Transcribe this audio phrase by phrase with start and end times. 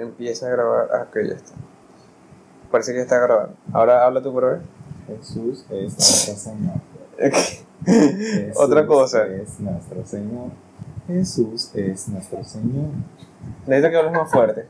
[0.00, 0.88] empieza a grabar.
[0.92, 1.52] Ah, ok, ya está.
[2.70, 3.54] Parece que está grabando.
[3.72, 4.60] Ahora habla tú por ver.
[5.06, 6.74] Jesús es nuestro Señor.
[8.56, 9.24] Otra cosa.
[9.26, 10.50] Jesús Es nuestro Señor.
[11.06, 12.90] Jesús es nuestro Señor.
[13.66, 14.66] Necesito que hables más fuerte.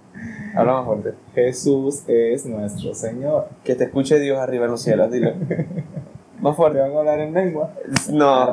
[0.55, 1.15] Habla más fuerte.
[1.35, 3.49] Jesús es nuestro Señor.
[3.65, 5.33] Que te escuche Dios arriba en los cielos, dilo.
[6.41, 6.79] Más ¿Te fuerte.
[6.79, 7.75] van a hablar en lengua?
[8.11, 8.47] No.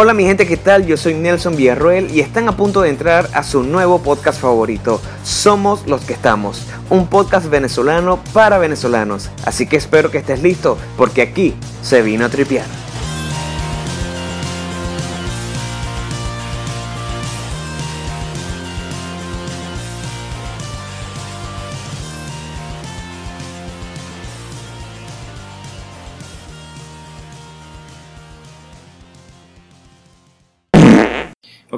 [0.00, 0.86] Hola mi gente, ¿qué tal?
[0.86, 5.00] Yo soy Nelson Villarroel y están a punto de entrar a su nuevo podcast favorito,
[5.24, 9.28] Somos los que estamos, un podcast venezolano para venezolanos.
[9.44, 12.77] Así que espero que estés listo porque aquí se vino a tripear.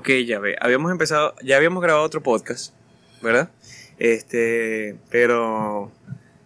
[0.01, 0.57] Ok, ya ve.
[0.59, 2.73] Habíamos empezado, ya habíamos grabado otro podcast,
[3.21, 3.51] ¿verdad?
[3.99, 5.93] Este, pero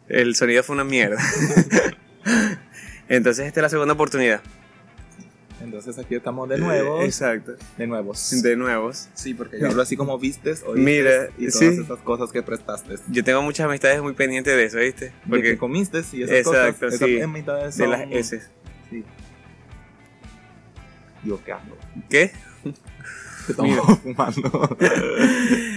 [0.09, 1.23] el sonido fue una mierda.
[3.09, 4.41] Entonces esta es la segunda oportunidad.
[5.63, 7.01] Entonces aquí estamos de nuevo.
[7.03, 7.53] Exacto.
[7.79, 8.43] De nuevos.
[8.43, 9.09] De nuevos.
[9.15, 11.67] Sí, porque yo hablo así como vistes, Mira, y todas sí.
[11.67, 12.97] esas cosas que prestaste.
[13.09, 15.11] Yo tengo muchas amistades muy pendientes de eso, ¿viste?
[15.11, 16.99] Porque Porque que comiste y esas Exacto, cosas.
[16.99, 17.15] sí.
[17.15, 18.43] Esas amistades de son- las S.
[18.91, 19.05] Sí.
[21.23, 21.77] Yo qué hablo.
[22.11, 22.33] ¿Qué?
[23.47, 24.77] Que estamos fumando.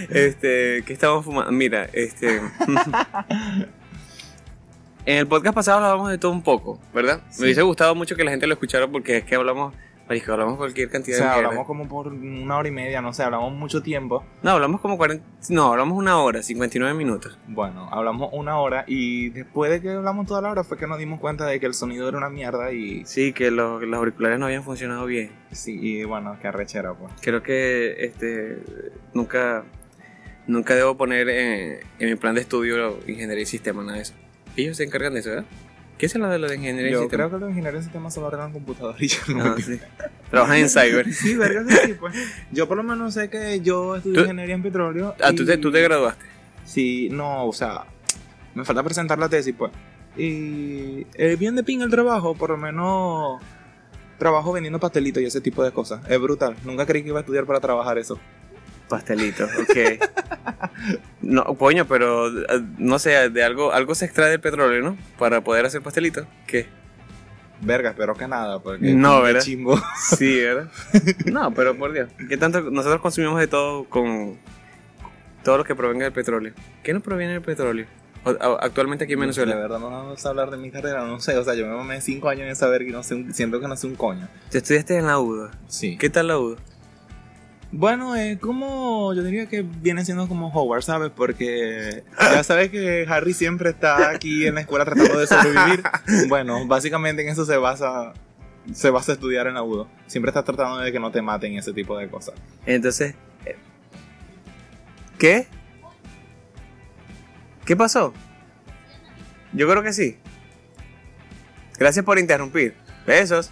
[0.09, 1.51] Este, ¿qué estamos fumando?
[1.51, 2.37] Mira, este.
[5.05, 7.21] en el podcast pasado hablábamos de todo un poco, ¿verdad?
[7.29, 7.41] Sí.
[7.41, 9.73] Me hubiese gustado mucho que la gente lo escuchara porque es que hablamos.
[10.07, 11.47] Marisco, hablamos cualquier O cantidad sea, de mierda.
[11.49, 14.23] hablamos como por una hora y media, no sé, hablamos mucho tiempo.
[14.41, 15.23] No, hablamos como 40.
[15.49, 17.37] No, hablamos una hora, 59 minutos.
[17.47, 20.97] Bueno, hablamos una hora y después de que hablamos toda la hora fue que nos
[20.97, 24.39] dimos cuenta de que el sonido era una mierda y Sí, que los, los auriculares
[24.39, 25.31] no habían funcionado bien.
[25.51, 27.11] sí, y bueno, qué arrechera pues.
[27.21, 28.59] Creo que este
[29.13, 29.65] nunca
[30.47, 34.13] nunca debo poner en, en mi plan de estudio ingeniería y sistema, nada de eso.
[34.55, 35.45] Ellos se encargan de eso, ¿verdad?
[35.97, 37.25] ¿Qué es lo de lo de ingeniería y Yo sistema?
[37.27, 39.43] creo que los ingenieros de sistemas solo arreglan computador y ya no.
[39.43, 39.79] Ah, sí.
[40.29, 41.11] Trabajan en cyber.
[41.13, 42.15] Sí, verga, sí, pues.
[42.51, 45.15] Yo por lo menos sé que yo estudié ¿Tú- ingeniería en petróleo.
[45.21, 46.25] Ah, ¿tú te, y- tú te graduaste.
[46.65, 47.85] Sí, no, o sea,
[48.53, 49.71] me falta presentar la tesis, pues.
[50.15, 53.41] Y eh, bien de ping el trabajo, por lo menos
[54.17, 56.01] trabajo vendiendo pastelitos y ese tipo de cosas.
[56.09, 56.55] Es brutal.
[56.63, 58.19] Nunca creí que iba a estudiar para trabajar eso.
[58.89, 60.97] Pastelitos, ok.
[61.27, 64.97] no, coño, pero eh, no sé, de algo, algo se extrae del petróleo, ¿no?
[65.19, 66.25] Para poder hacer pastelitos.
[66.47, 66.67] ¿Qué?
[67.61, 69.41] Verga, espero que nada, porque No, ¿verdad?
[69.41, 69.79] chimbo.
[70.17, 70.69] Sí, ¿verdad?
[71.25, 72.09] No, pero por Dios.
[72.29, 74.37] ¿Qué tanto nosotros consumimos de todo con
[75.43, 76.53] todo lo que provenga del petróleo?
[76.83, 77.85] ¿Qué nos proviene del petróleo?
[78.59, 79.55] Actualmente aquí en De Venezuela.
[79.55, 82.01] verdad no vamos a hablar de mi carrera, no sé, o sea, yo me mamé
[82.01, 84.27] cinco años en saber y no sé, siento que no sé un coño.
[84.51, 85.51] Te estudiaste en la UDA.
[85.67, 85.97] Sí.
[85.97, 86.57] ¿Qué tal la UDA?
[87.71, 91.11] Bueno, es como, yo diría que viene siendo como Howard, ¿sabes?
[91.13, 95.83] Porque ya sabes que Harry siempre está aquí en la escuela tratando de sobrevivir.
[96.29, 98.13] Bueno, básicamente en eso se basa,
[98.71, 99.89] se basa estudiar en la UDO.
[100.07, 102.35] Siempre estás tratando de que no te maten y ese tipo de cosas.
[102.65, 103.57] Entonces, eh,
[105.17, 105.47] ¿qué?
[107.65, 108.13] ¿Qué pasó?
[109.51, 110.17] Yo creo que sí.
[111.77, 112.75] Gracias por interrumpir.
[113.05, 113.51] Besos.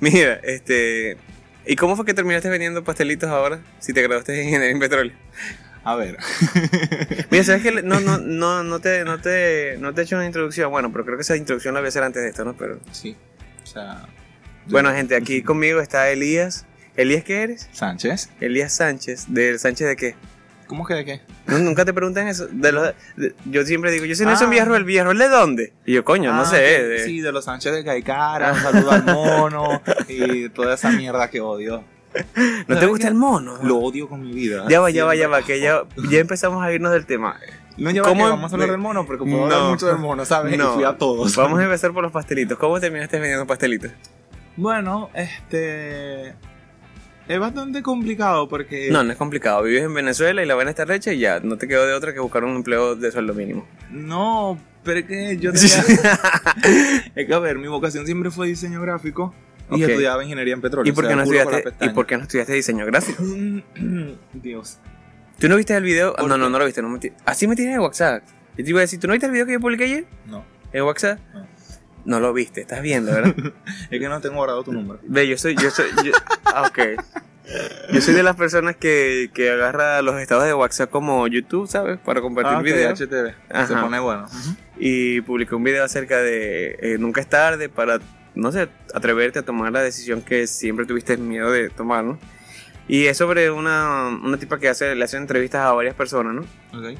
[0.00, 1.18] Mira, este,
[1.66, 3.60] ¿y cómo fue que terminaste vendiendo pastelitos ahora?
[3.80, 5.14] Si te graduaste de ingeniería en petróleo.
[5.84, 6.16] A ver.
[7.30, 10.24] Mira, sabes que no, no, no, no te, no te, no te he hecho una
[10.26, 10.70] introducción.
[10.70, 12.54] Bueno, pero creo que esa introducción la voy a hacer antes de esto, ¿no?
[12.56, 13.16] Pero Sí.
[13.62, 14.06] O sea.
[14.66, 16.64] bueno, gente, aquí conmigo está Elías.
[16.96, 17.68] ¿Elías qué eres?
[17.72, 18.30] Sánchez.
[18.40, 19.26] Elías Sánchez.
[19.28, 20.14] ¿Del Sánchez de qué?
[20.66, 21.20] ¿Cómo que de qué?
[21.46, 22.46] Nu- Nunca te preguntan eso.
[22.50, 24.50] De los, de- yo siempre digo, yo soy Nelson Ah.
[24.50, 24.84] Villarroel.
[24.84, 25.72] ¿Villarroel de dónde?
[25.86, 26.56] Y yo, coño, no Ah, sé.
[26.58, 31.28] de- Sí, de los Sánchez de Caicara, un saludo al mono y toda esa mierda
[31.30, 31.84] que odio.
[32.68, 33.58] ¿No te gusta el mono?
[33.62, 34.66] Lo odio con mi vida.
[34.68, 37.36] Ya va, ya va, ya va, que ya, ya empezamos a irnos del tema.
[37.76, 39.44] No, ¿Cómo que em- vamos a hablar del mono porque puedo No.
[39.54, 40.56] hablar mucho del mono, ¿sabes?
[40.56, 40.70] No.
[40.70, 41.34] Y fui a todos.
[41.34, 42.56] Vamos a empezar por los pastelitos.
[42.56, 43.90] ¿Cómo terminaste vendiendo pastelitos?
[44.56, 46.34] Bueno, este.
[47.26, 48.88] Es bastante complicado porque.
[48.90, 49.62] No, no es complicado.
[49.62, 51.40] Vives en Venezuela y la vaina está recha y ya.
[51.40, 53.66] No te quedó de otra que buscar un empleo de sueldo mínimo.
[53.90, 55.84] No, pero es que yo tenía.
[57.14, 59.34] es que a ver, mi vocación siempre fue diseño gráfico
[59.70, 60.92] y estudiaba ingeniería en petróleo.
[60.92, 61.94] ¿Y por, qué no estudiaste, ¿Y pestaña.
[61.94, 63.22] por qué no estudiaste diseño gráfico?
[64.34, 64.78] Dios.
[65.38, 66.14] ¿Tú no viste el video?
[66.14, 66.82] ¿Por No, no, no lo viste.
[66.82, 68.22] No me Así me tienes en WhatsApp.
[68.56, 70.44] Yo te iba a decir, ¿tú no viste el video que yo publiqué ayer No.
[70.72, 71.18] en WhatsApp?
[71.32, 71.53] No.
[72.04, 73.34] No lo viste, estás viendo, ¿verdad?
[73.90, 75.00] Es que no tengo guardado tu número.
[75.04, 76.12] Ve, yo soy, yo soy, yo-
[76.44, 76.78] ah, ok.
[77.92, 81.98] Yo soy de las personas que, que agarra los estados de WhatsApp como YouTube, ¿sabes?
[81.98, 82.98] Para compartir Ah, ok, videos.
[83.00, 83.66] HTV.
[83.66, 84.26] Se pone bueno.
[84.78, 88.00] Y y publicó un video acerca de eh, nunca es tarde para,
[88.34, 92.18] no sé, atreverte a tomar la decisión que siempre tuviste miedo de tomar, ¿no?
[92.88, 96.42] Y es sobre una, una tipa que hace, le hace entrevistas a varias personas, ¿no?
[96.78, 96.98] Ok.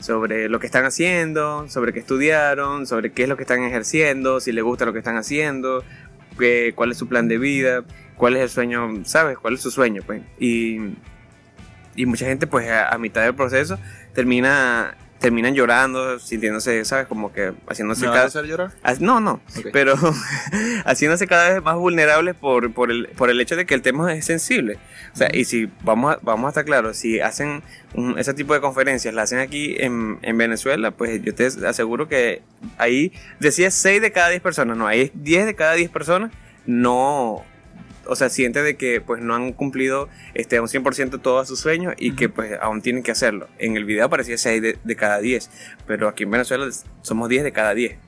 [0.00, 4.40] Sobre lo que están haciendo, sobre qué estudiaron, sobre qué es lo que están ejerciendo,
[4.40, 5.84] si les gusta lo que están haciendo,
[6.38, 7.82] qué- cuál es su plan de vida,
[8.16, 9.38] cuál es el sueño, ¿sabes?
[9.38, 10.02] ¿Cuál es su sueño?
[10.06, 10.22] Pues?
[10.38, 10.78] Y,
[11.96, 13.78] y mucha gente pues a, a mitad del proceso
[14.14, 17.06] termina terminan llorando, sintiéndose, ¿sabes?
[17.06, 18.26] Como que haciéndose ¿Me vas a cada...
[18.28, 18.70] hacer llorar?
[19.00, 19.40] No, no,
[19.72, 19.94] pero
[20.84, 24.12] haciéndose cada vez más vulnerables por, por, el, por el hecho de que el tema
[24.14, 24.78] es sensible.
[25.12, 27.62] O sea, y si vamos a, vamos a estar claros, si hacen
[27.94, 32.08] un- ese tipo de conferencias, la hacen aquí en, en Venezuela, pues yo te aseguro
[32.08, 32.42] que
[32.78, 36.30] ahí decía 6 de cada 10 personas, no, ahí 10 de cada 10 personas
[36.66, 37.44] no,
[38.08, 41.60] o sea, siente de que pues no han cumplido este, a un 100% todos sus
[41.60, 43.48] sueños y que pues aún tienen que hacerlo.
[43.58, 45.50] En el video aparecía 6 de, de cada 10,
[45.86, 46.66] pero aquí en Venezuela
[47.02, 47.98] somos 10 de cada 10.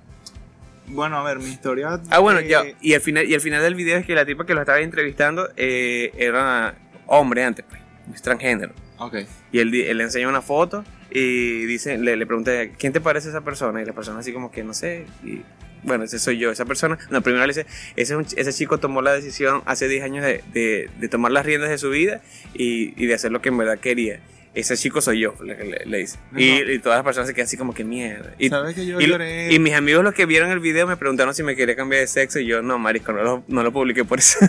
[0.90, 2.00] Bueno, a ver, mi historia.
[2.10, 2.62] Ah, bueno, eh, ya.
[2.80, 5.48] Y el final, y final del video es que la tipa que lo estaba entrevistando
[5.56, 7.80] eh, era hombre antes, pues,
[8.10, 8.72] extranjero.
[8.98, 9.16] Ok.
[9.52, 13.28] Y él, él le enseña una foto y dice, le, le pregunta, ¿quién te parece
[13.28, 13.82] esa persona?
[13.82, 15.06] Y la persona así como que no sé.
[15.24, 15.42] Y
[15.82, 16.98] bueno, ese soy yo, esa persona.
[17.10, 17.66] No, primero le dice,
[17.96, 21.70] ese, ese chico tomó la decisión hace 10 años de, de- de tomar las riendas
[21.70, 22.20] de su vida
[22.54, 24.20] y, y de hacer lo que en verdad quería.
[24.54, 26.18] Ese chico soy yo, le, le- le dice.
[26.36, 28.34] Y, y todas las personas se quedan así como que mierda.
[28.38, 29.52] Y, ¿Sabes que yo y, lloré?
[29.52, 32.06] y mis amigos los que vieron el video me preguntaron si me quería cambiar de
[32.08, 34.38] sexo y yo no, marisco, no lo, no lo publiqué por eso.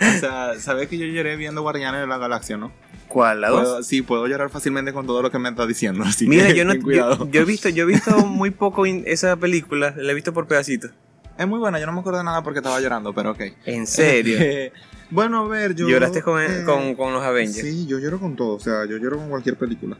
[0.00, 2.72] O sea, ¿sabes que yo lloré viendo Guardianes de la Galaxia, no?
[3.08, 3.40] ¿Cuál?
[3.40, 3.86] ¿La Puedo- dos?
[3.86, 6.04] sí, puedo llorar fácilmente con todo lo que me estás diciendo.
[6.04, 9.36] Así Mira, que yo no yo, yo he visto, yo he visto muy poco esa
[9.36, 10.90] película, la he visto por pedacitos.
[11.38, 13.40] Es muy buena, yo no me acuerdo de nada porque estaba llorando, pero ok.
[13.64, 14.38] ¿En serio?
[15.10, 15.88] Bueno, a ver, yo.
[15.88, 17.66] ¿Lloraste con, eh, con, con los Avengers?
[17.66, 19.96] Sí, yo lloro con todo, o sea, yo lloro con cualquier película.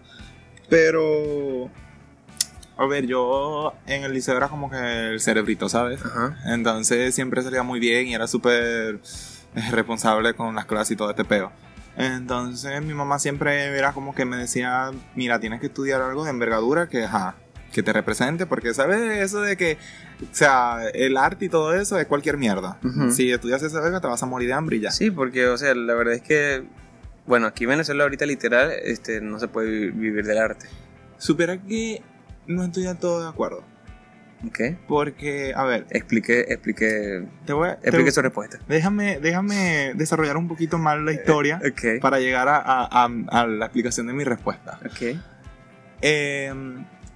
[0.69, 1.71] Pero.
[2.77, 4.77] A ver, yo en el liceo era como que
[5.13, 6.05] el cerebrito, ¿sabes?
[6.05, 6.37] Ajá.
[6.47, 9.01] Entonces siempre salía muy bien y era súper
[9.55, 11.51] eh, responsable con las clases y todo este peo.
[11.99, 16.31] Entonces mi mamá siempre era como que me decía, mira, tienes que estudiar algo de
[16.31, 17.35] envergadura que, ajá,
[17.73, 19.77] que te represente, porque sabes eso de que,
[20.23, 22.79] o sea, el arte y todo eso es cualquier mierda.
[23.11, 24.91] Si estudias esa verga te vas a morir de hambre y ya.
[24.93, 26.65] Sí, porque, o sea, la verdad es que,
[27.27, 30.67] bueno, aquí en Venezuela ahorita literal este, no se puede vi- vivir del arte.
[31.19, 32.01] Supera que
[32.47, 33.65] no estoy del todo de acuerdo.
[34.47, 34.61] ¿Ok?
[34.87, 37.77] Porque, a ver, Explique, explique, te voy a...
[37.77, 38.59] te- explique su respuesta.
[38.69, 42.01] déjame, déjame desarrollar un poquito más la historia Ok.
[42.01, 44.79] para llegar a, a- a- a la explicación de mi respuesta.
[44.87, 45.19] Ok.
[46.03, 46.53] Eh,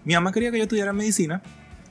[0.05, 1.41] mi mamá quería que yo estudiara medicina.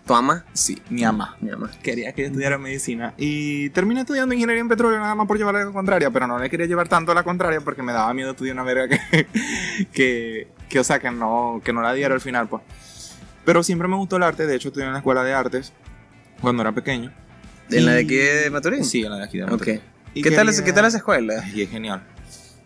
[0.05, 0.43] ¿Tu ama?
[0.51, 1.37] Sí, mi mamá.
[1.39, 1.69] Mi ama.
[1.81, 3.13] Quería que yo estudiara medicina.
[3.17, 6.09] Y terminé estudiando ingeniería en petróleo nada más por llevarle la contraria.
[6.11, 8.63] Pero no le quería llevar tanto a la contraria porque me daba miedo estudiar una
[8.63, 9.27] verga que,
[9.93, 12.63] que, que, o sea, que no, que no la diera al final, pues.
[13.45, 14.45] Pero siempre me gustó el arte.
[14.47, 15.73] De hecho, estudié en la escuela de artes
[16.41, 17.11] cuando era pequeño.
[17.69, 18.83] ¿En la de aquí de Maturín?
[18.83, 19.45] Sí, en la de aquí de.
[19.45, 19.81] Maturín.
[20.13, 21.43] Y ¿Qué, tal, es- ¿Qué tal esa escuela?
[21.53, 22.03] y es genial.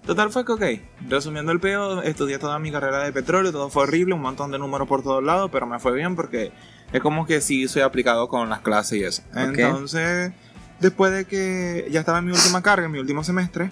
[0.05, 0.63] Total fue que, ok,
[1.09, 4.59] resumiendo el peo, estudié toda mi carrera de petróleo, todo fue horrible, un montón de
[4.59, 6.51] números por todos lados, pero me fue bien porque
[6.93, 9.23] es como que sí soy aplicado con las clases y eso.
[9.35, 10.31] Entonces,
[10.79, 13.71] después de que ya estaba en mi última carga, en mi último semestre,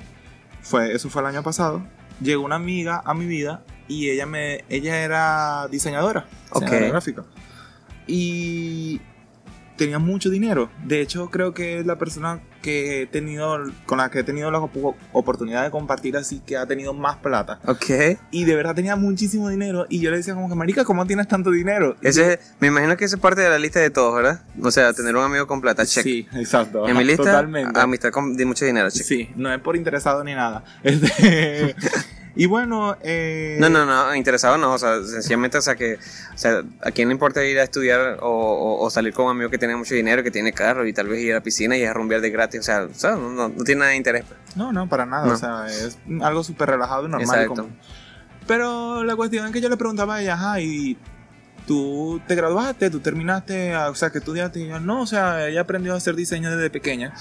[0.62, 1.84] fue, eso fue el año pasado,
[2.20, 7.24] llegó una amiga a mi vida y ella me ella era diseñadora, diseñadora gráfica.
[8.08, 9.02] Y
[9.78, 10.70] tenía mucho dinero.
[10.86, 14.50] De hecho, creo que es la persona que he tenido, con la que he tenido
[14.52, 17.60] la op- oportunidad de compartir así que ha tenido más plata.
[17.66, 18.18] Ok.
[18.32, 19.86] Y de verdad tenía muchísimo dinero.
[19.90, 21.96] Y yo le decía como que, marica, ¿cómo tienes tanto dinero?
[22.02, 24.42] Ese, me imagino que esa es parte de la lista de todos, ¿verdad?
[24.62, 26.04] O sea, tener un amigo con plata, check.
[26.04, 26.88] Sí, exacto.
[26.88, 27.78] En mi lista, Totalmente.
[27.80, 29.04] amistad con de mucho dinero, check.
[29.06, 30.64] Sí, no es por interesado ni nada.
[30.84, 31.76] Este,
[32.36, 35.96] y bueno, eh, No, no, no, interesado no, o sea, sencillamente, o sea, que,
[36.34, 39.32] o sea, a quién le importa ir a estudiar o, o- o salir con un
[39.32, 41.78] amigo que tiene mucho dinero, que tiene carro y tal vez ir a la piscina
[41.78, 43.98] y a rumbear de gratis, o sea, o sea, no, no- no tiene nada de
[43.98, 44.24] interés.
[44.28, 44.56] pues.
[44.56, 45.28] No, no, para nada.
[45.28, 45.34] No.
[45.34, 47.22] O sea, es algo súper relajado y normal.
[47.22, 47.54] y Exacto.
[47.64, 47.78] común.
[48.48, 50.98] Pero la cuestión es que yo le preguntaba a ella, ajá, y
[51.66, 54.60] tú te graduaste, tú terminaste, ah, o sea, que estudiaste.
[54.60, 57.14] Y yo, no, o sea, ella aprendió a hacer diseño desde pequeña.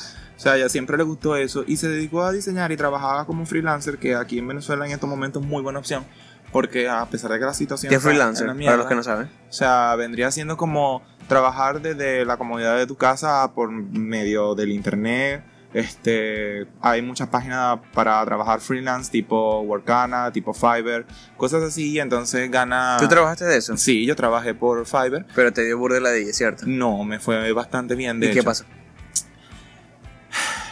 [0.42, 3.46] O sea, ella siempre le gustó eso y se dedicó a diseñar y trabajaba como
[3.46, 6.04] freelancer, que aquí en Venezuela en estos momentos es muy buena opción.
[6.50, 8.48] Porque a pesar de que la situación ¿Qué es freelancer?
[8.48, 9.30] la Para mierda, los que no saben.
[9.48, 14.72] o sea, vendría siendo como trabajar desde la comodidad de tu casa por medio del
[14.72, 15.44] internet.
[15.74, 21.06] Este, hay muchas páginas para trabajar freelance, tipo Workana, tipo Fiverr,
[21.36, 22.00] cosas así.
[22.00, 22.96] Entonces gana.
[22.98, 23.76] ¿Tú trabajaste de eso?
[23.76, 25.24] Sí, yo trabajé por Fiverr.
[25.36, 26.64] Pero te dio burda la ¿cierto?
[26.66, 28.18] No, me fue bastante bien.
[28.18, 28.64] De ¿Y qué pasó?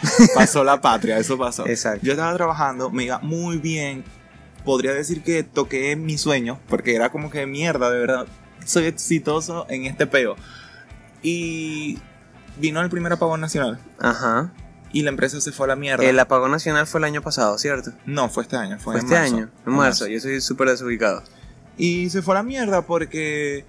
[0.35, 1.67] Pasó la patria, eso pasó.
[1.67, 2.05] Exacto.
[2.05, 4.05] Yo estaba trabajando, me iba muy bien.
[4.65, 8.27] Podría decir que toqué mi sueño, porque era como que mierda, de verdad.
[8.65, 10.37] soy exitoso en este peo.
[11.23, 11.99] Y
[12.59, 14.53] vino el primer apagón nacional Ajá.
[14.93, 16.05] y la empresa se fue a la mierda.
[16.05, 17.93] El apagón nacional fue el año pasado, ¿cierto?
[18.07, 19.37] No, fue este año, fue, Fue en este marzo.
[19.37, 20.07] año, en marzo.
[20.07, 21.23] Yo soy súper desubicado.
[21.77, 23.65] Y se fue a la mierda porque,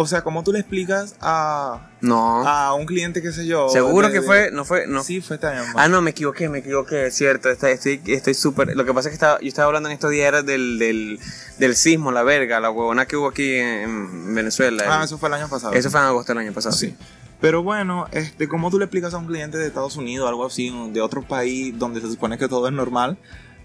[0.00, 2.46] o sea, ¿cómo tú le explicas a, No.
[2.46, 3.68] a un cliente, qué sé yo?
[3.68, 5.02] Seguro de- que de- fue, no fue, no.
[5.02, 5.64] Sí, fue este año.
[5.74, 7.50] Ah, no, me equivoqué, me equivoqué, es cierto.
[7.50, 8.76] está- Estoy estoy súper.
[8.76, 11.18] lo que pasa es que estaba, yo estaba hablando en estos días era del, del,
[11.58, 14.84] del sismo, la verga, la huevona que hubo aquí en, en Venezuela.
[14.86, 15.72] Ah, El- eso fue el año pasado.
[15.72, 16.76] eso fue en agosto del año pasado.
[16.76, 16.94] Sí.
[17.40, 20.72] Pero bueno, este, ¿cómo tú le explicas a un cliente de Estados Unidos, algo así,
[20.92, 23.18] de otro país donde se supone que todo es normal?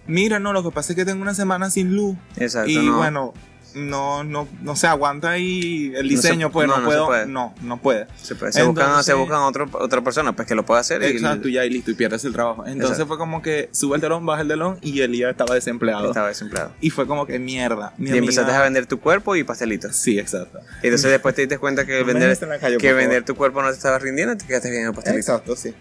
[0.08, 2.18] Mira, no, lo que pasa es que tengo una semana sin luz.
[2.38, 2.70] Exacto.
[2.72, 2.98] y no.
[2.98, 3.34] bueno,
[3.76, 7.06] no, no, no se aguanta ahí el No se- diseño, pues no, no, no puedo.
[7.08, 7.26] puede.
[7.26, 8.08] No, no puede.
[8.22, 11.02] se, puede- se buscan, entonces- se buscan otro, otra persona pues que lo pueda hacer.
[11.04, 12.64] y- Exacto, y ya y listo, y pierdes el trabajo.
[12.66, 13.08] Entonces Exacto.
[13.08, 16.08] fue como que sube el telón, baja el telón y Elías estaba desempleado.
[16.08, 16.72] Estaba desempleado.
[16.82, 17.94] Y fue como que mierda.
[17.98, 19.96] Mi y empezaste amiga- a vender tu cuerpo y pastelitos.
[19.96, 20.60] Sí, exacto.
[20.84, 23.70] Y entonces después te diste cuenta que No vender, calle, que vender tu cuerpo no
[23.70, 25.28] te estaba rindiendo y te quedaste vendiendo pastelitos.
[25.30, 25.74] Exacto, sí.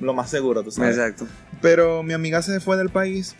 [0.00, 0.96] Lo más seguro, tú sabes.
[0.96, 1.26] Exacto.
[1.62, 3.34] Pero mi amiga se fue del país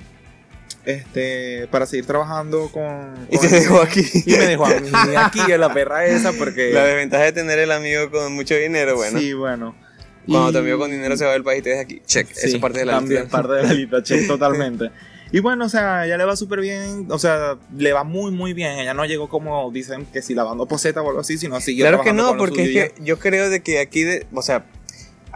[0.87, 3.27] este, para seguir trabajando con.
[3.31, 4.05] Y con te el dejó aquí.
[4.25, 6.73] Y me dejó a mí aquí en la perra esa porque.
[6.73, 9.19] La desventaja de tener el amigo con mucho dinero, bueno.
[9.19, 9.75] Sí, bueno.
[10.27, 12.01] Cuando Y- tu amigo con dinero se va del país te deja aquí.
[12.07, 12.29] Check.
[12.33, 13.37] Sí, Eso es parte de la también lista.
[13.43, 14.91] parte de la lista, check, totalmente.
[15.33, 18.53] Y bueno, o sea, ella le va súper bien, o sea, le va muy, muy
[18.53, 18.79] bien.
[18.79, 22.01] Ella no llegó como dicen que si lavando poseta o algo así, sino siguió Claro
[22.03, 24.65] que no, porque es que yo creo de que aquí, de, o sea,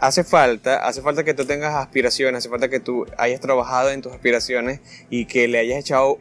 [0.01, 4.01] hace falta, hace falta que tú tengas aspiraciones, hace falta que tú hayas trabajado en
[4.01, 6.17] tus aspiraciones y que le hayas echado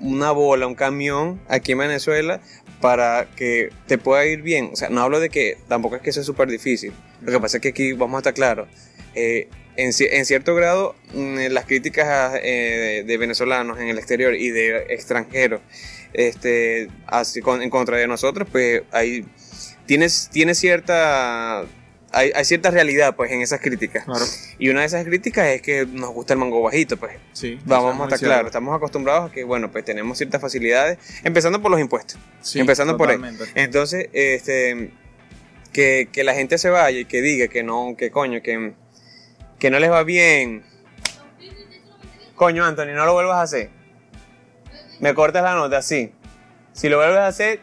[0.00, 2.40] una bola, un camión aquí en Venezuela
[2.80, 4.70] para que te pueda ir bien.
[4.72, 6.92] O sea, no hablo de que tampoco es que eso es súper difícil.
[7.22, 8.68] Lo que pasa es que aquí vamos a estar claros.
[9.14, 14.50] eh, en, en cierto grado, mm, las críticas eh, de, venezolanos en el exterior y
[14.50, 15.60] de extranjeros
[16.12, 19.24] este, en contra de nosotros, pues hay,
[19.86, 21.64] tienes, tiene cierta,
[22.12, 24.04] hay, hay cierta realidad pues en esas críticas.
[24.04, 24.24] Claro,
[24.58, 27.58] Y una de esas críticas es que nos gusta el mango bajito, pues sí.
[27.64, 31.70] vamos a estar claros, estamos acostumbrados a que, bueno, pues tenemos ciertas facilidades, empezando por
[31.70, 32.18] los impuestos.
[32.40, 33.18] Sí, empezando por ahí.
[33.54, 34.92] Entonces, este,
[35.72, 38.72] que, que la gente se vaya y que diga que no, que coño, que,
[39.58, 40.64] que no les va bien.
[42.34, 43.70] Coño, Anthony, no lo vuelvas a hacer.
[44.98, 46.12] Me cortas la nota, sí.
[46.72, 47.60] Si lo vuelves a hacer,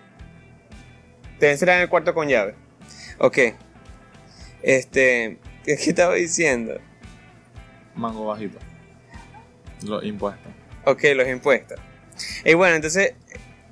[1.39, 2.55] te encerran en el cuarto con llave.
[3.19, 3.37] Ok.
[4.61, 6.79] Este, ¿qué, qué estaba diciendo?
[7.95, 8.59] Mango bajito.
[9.83, 10.51] Los impuestos.
[10.85, 11.79] Ok, los impuestos.
[12.45, 13.13] Y bueno, entonces,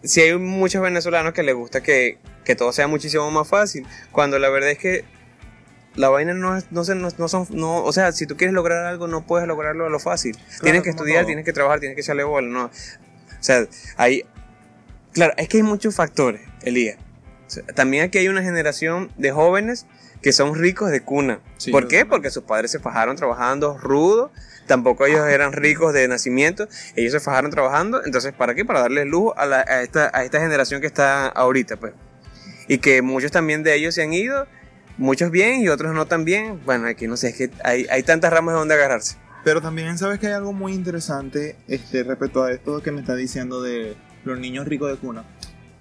[0.03, 4.37] si hay muchos venezolanos que les gusta que, que todo sea muchísimo más fácil, cuando
[4.39, 5.03] la verdad es que
[5.95, 8.53] la vaina no, es, no, se- no, no son, no, o sea, si tú quieres
[8.53, 10.37] lograr algo, no puedes lograrlo a lo fácil.
[10.61, 11.27] tienes que estudiar, todo.
[11.27, 12.65] tienes que trabajar, tienes que echarle bola, ¿no?
[12.65, 12.71] O
[13.39, 13.65] sea,
[13.97, 14.23] hay,
[15.13, 16.97] claro, es que hay muchos factores, Elías.
[17.47, 19.85] O sea, también aquí hay una generación de jóvenes
[20.25, 21.39] que son ricos de cuna.
[21.58, 22.03] Sí, ¿Por qué?
[22.03, 24.32] Porque sus padres se fajaron trabajando rudo.
[24.65, 26.67] Tampoco ellos eran ricos de nacimiento.
[26.96, 28.03] Ellos se fajaron trabajando.
[28.03, 28.65] Entonces, ¿para qué?
[28.65, 31.94] Para darle lujo a, la- a esta, a esta generación que está ahorita, pues.
[32.67, 34.48] Y que muchos también de ellos se han ido.
[34.98, 36.60] Muchos bien y otros no tan bien.
[36.65, 39.17] Bueno, aquí no sé, es que hay, hay tantas ramas de donde agarrarse.
[39.44, 43.13] Pero también sabes que hay algo muy interesante este, respecto a esto que me está
[43.13, 45.24] diciendo de los niños ricos de cuna.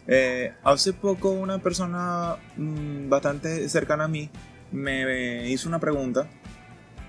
[0.06, 4.30] Eh, hace poco una persona mm, bastante cercana a mí
[4.72, 6.28] me, hizo una pregunta.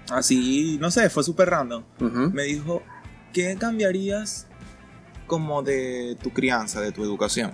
[0.10, 1.84] Así, no sé, fue súper random.
[2.32, 2.84] Me dijo,
[3.34, 4.48] ¿qué cambiarías
[5.26, 7.54] como de tu crianza, de tu educación?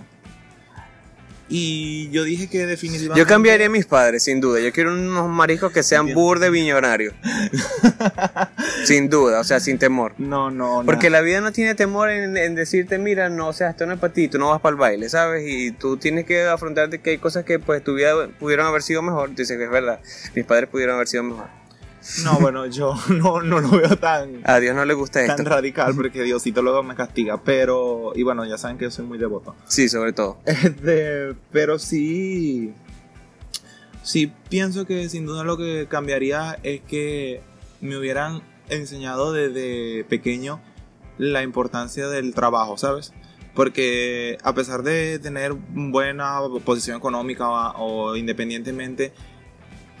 [1.54, 3.20] Y yo dije que definitivamente...
[3.20, 4.58] Yo cambiaría a mis padres, sin duda.
[4.60, 7.12] Yo quiero unos mariscos que sean burde viñonarios.
[8.84, 10.14] sin duda, o sea, sin temor.
[10.16, 10.86] No, no, no.
[10.86, 13.92] Porque la vida no tiene temor en, en decirte, mira, no, o sea, esto no
[13.92, 15.44] es para ti, tú no vas para el baile, ¿sabes?
[15.46, 19.02] Y tú tienes que afrontarte que hay cosas que pues tu vida pudieron haber sido
[19.02, 19.34] mejor.
[19.34, 20.00] Dices que es verdad,
[20.34, 21.61] mis padres pudieron haber sido mejor.
[22.24, 24.40] No, bueno, yo no, no lo veo tan...
[24.44, 25.50] A Dios no le gusta tan esto.
[25.50, 29.18] radical porque Diosito luego me castiga, pero y bueno, ya saben que yo soy muy
[29.18, 29.54] devoto.
[29.66, 30.38] Sí, sobre todo.
[30.44, 32.72] Este, pero sí
[34.02, 37.40] sí pienso que sin duda lo que cambiaría es que
[37.80, 40.60] me hubieran enseñado desde pequeño
[41.18, 43.12] la importancia del trabajo, ¿sabes?
[43.54, 49.12] Porque a pesar de tener buena posición económica o, o independientemente,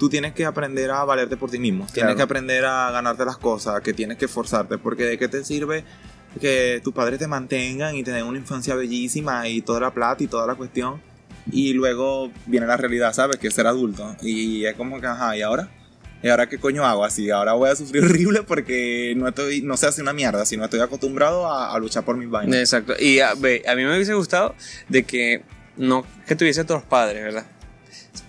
[0.02, 1.86] tú tienes que aprender a valerte por ti mismo.
[1.94, 5.44] Tienes que aprender a ganarte las cosas, que tienes que esforzarte, porque de qué te
[5.44, 5.84] sirve
[6.40, 10.26] que tus padres te mantengan y tener una infancia bellísima y toda la plata y
[10.26, 11.00] toda la cuestión.
[11.52, 13.36] Y luego viene la realidad, ¿sabes?
[13.36, 14.16] Que es ser adulto.
[14.22, 15.70] Y es como que, ajá, ¿y ahora?
[16.20, 17.04] ¿Y ahora qué coño hago?
[17.04, 20.64] Así, ahora voy a sufrir horrible porque no estoy, no se hace una mierda, sino
[20.64, 22.56] estoy acostumbrado a, a luchar por mis vainas.
[22.56, 22.94] Exacto.
[22.98, 24.56] Y a, a mí me hubiese gustado
[24.88, 25.44] de que
[25.76, 27.46] no que tuviese todos los padres, ¿verdad?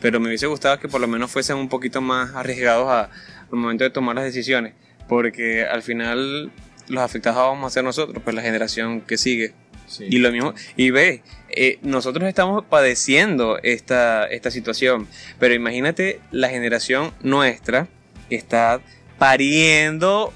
[0.04, 3.58] Pero me hubiese gustado que por lo menos fuesen un poquito más arriesgados a, al
[3.58, 4.74] momento de tomar las decisiones,
[5.08, 6.52] porque al final
[6.90, 9.54] los afectados vamos a ser nosotros, pues la generación que sigue.
[9.88, 10.08] Sí.
[10.10, 15.08] Y lo mismo, y ve, eh, nosotros estamos padeciendo esta, esta situación,
[15.40, 17.88] pero imagínate la generación nuestra
[18.28, 18.82] que está
[19.18, 20.34] pariendo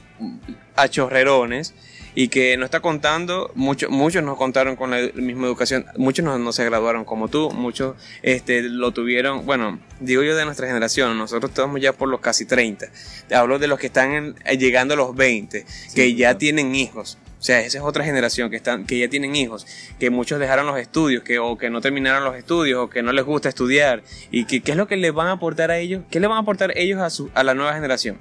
[0.78, 1.74] a chorrerones
[2.20, 6.40] y que no está contando, muchos muchos nos contaron con la misma educación, muchos no,
[6.40, 11.16] no se graduaron como tú, muchos este, lo tuvieron, bueno, digo yo de nuestra generación,
[11.16, 12.88] nosotros estamos ya por los casi 30,
[13.36, 16.38] hablo de los que están en- eh, llegando a los 20, que ya claro.
[16.40, 17.20] tienen hijos.
[17.40, 19.68] O sea, esa es otra generación que, están, que ya tienen hijos,
[20.00, 23.12] que muchos dejaron los estudios, que, o que no terminaron los estudios, o que no
[23.14, 24.02] les gusta estudiar.
[24.32, 26.02] ¿Y que, qué es lo que les van a aportar a ellos?
[26.10, 28.18] ¿Qué le van a aportar ellos a, su, a la nueva generación?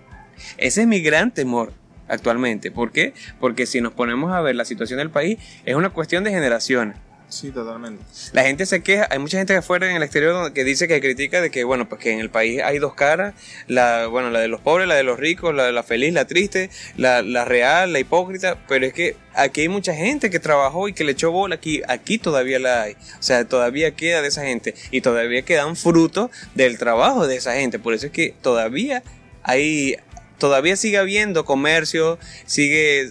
[0.59, 1.73] Ese es mi gran temor
[2.09, 2.71] actualmente.
[2.71, 3.15] ¿Por qué?
[3.41, 6.97] Porque si nos ponemos a ver la situación del país, es una cuestión de generaciones.
[7.29, 8.05] Sí, totalmente.
[8.33, 11.01] La gente se queja, hay mucha gente que afuera en el exterior que dice que
[11.01, 13.35] critica de que, bueno, pues que en el país hay dos caras,
[13.67, 16.27] la, bueno, la de los pobres, la de los ricos, la de la feliz, la
[16.27, 20.87] triste, la, la real, la hipócrita, pero es que aquí hay mucha gente que trabajó
[20.87, 24.29] y que le echó bola, aquí, aquí todavía la hay, o sea, todavía queda de
[24.29, 28.37] esa gente y todavía quedan frutos del trabajo de esa gente, por eso es que
[28.41, 29.03] todavía
[29.43, 29.97] hay,
[30.39, 33.11] todavía sigue habiendo comercio, sigue,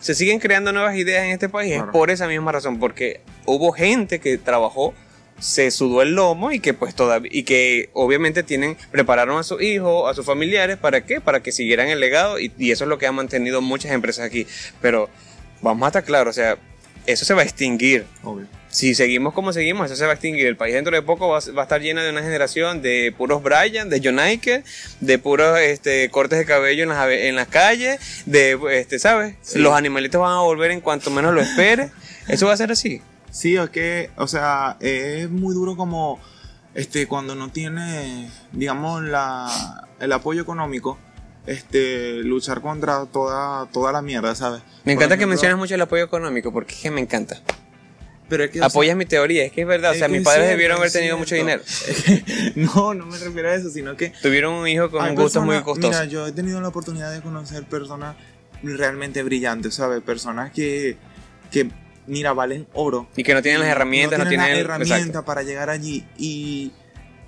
[0.00, 1.86] se siguen creando nuevas ideas en este país, Claro.
[1.86, 4.94] es por esa misma razón, porque hubo gente que trabajó,
[5.38, 9.62] se sudó el lomo y que pues todavía, y que obviamente tienen, prepararon a sus
[9.62, 11.20] hijos, a sus familiares, ¿para qué?
[11.20, 14.24] Para que siguieran el legado y, y eso es lo que ha mantenido muchas empresas
[14.26, 14.46] aquí.
[14.82, 15.08] Pero
[15.62, 16.58] vamos a estar claros, o sea,
[17.06, 18.46] eso se va a extinguir Obvio.
[18.70, 20.46] Si seguimos como seguimos, eso se va a extinguir.
[20.46, 23.12] El país dentro de poco va, a- va a estar lleno de una generación de
[23.16, 24.18] puros Brian, de John
[25.00, 29.36] de puros este, cortes de cabello en las, en las calles, de, este, ¿sabes?
[29.42, 29.58] Sí.
[29.58, 31.90] Los animalitos van a volver en cuanto menos lo espere.
[32.28, 33.00] Eso va a ser así.
[33.30, 36.20] Sí, es que, o sea, es muy duro como
[36.74, 40.98] este cuando no tiene, digamos, la, el apoyo económico,
[41.46, 44.62] este, luchar contra toda, toda la mierda, ¿sabes?
[44.84, 47.40] Me encanta que ejemplo, menciones mucho el apoyo económico, porque es que me encanta.
[48.28, 49.92] Pero es que, o sea, Apoyas mi teoría, es que es verdad.
[49.92, 51.62] O sea, mis es padres cierto, debieron haber tenido mucho dinero.
[52.56, 55.90] no, no me refiero a eso, sino que Tuvieron un hijo con gustos muy costosos.
[55.90, 58.16] Mira, yo he tenido la oportunidad de conocer personas
[58.62, 60.02] realmente brillantes, ¿sabes?
[60.02, 60.96] Personas que,
[61.50, 61.70] que
[62.06, 63.08] mira, valen oro.
[63.16, 65.24] y que no tienen las herramientas, no tienen, la el- herramienta exacto.
[65.24, 66.72] para llegar allí y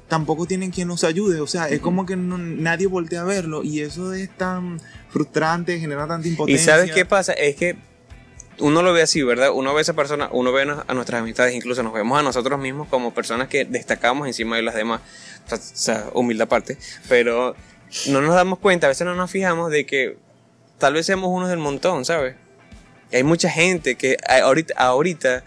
[0.09, 1.41] tampoco tienen quien los ayude.
[1.41, 5.79] O sea, es como que no- nadie voltea a verlo y eso es tan frustrante,
[5.79, 6.75] genera tanta Y impotencia.
[6.75, 7.77] sabes qué pasa, es que
[8.61, 9.51] uno lo ve así, ¿verdad?
[9.53, 12.59] Uno ve a esa persona, uno ve a nuestras amistades, incluso nos vemos a nosotros
[12.61, 15.01] mismos como personas que destacamos encima de las demás.
[15.51, 16.79] O sea, humilde aparte.
[17.09, 17.57] Pero
[18.07, 20.16] no nos damos cuenta, a veces no nos fijamos de que
[20.79, 22.37] tal vez seamos unos del montón, ¿sabes?
[23.12, 24.16] Hay mucha gente que
[24.79, 25.44] ahorita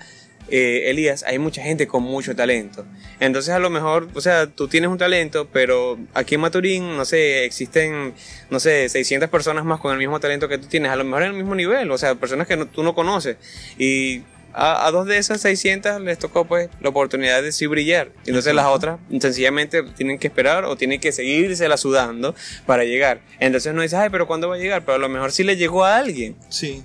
[0.49, 2.86] eh, Elías, hay mucha gente con mucho talento.
[3.19, 7.06] Entonces a lo mejor, o sea, tú tienes un talento, pero aquí en Maturín, no
[7.06, 8.13] sé, existen,
[8.49, 11.23] no sé, 600 personas más con el mismo talento que tú tienes, a lo mejor
[11.23, 13.38] en el mismo nivel, o sea, personas que no- tú no conoces.
[13.77, 14.23] Y
[14.56, 18.12] a, a dos de esas 600 les tocó pues la oportunidad de sí brillar.
[18.27, 22.36] Entonces las otras sencillamente tienen que esperar o tienen que seguirse la sudando
[22.67, 23.21] para llegar.
[23.39, 24.84] Entonces no dices, ay, pero ¿cuándo va a llegar?
[24.86, 26.36] Pero a lo mejor sí le llegó a alguien.
[26.49, 26.84] Sí,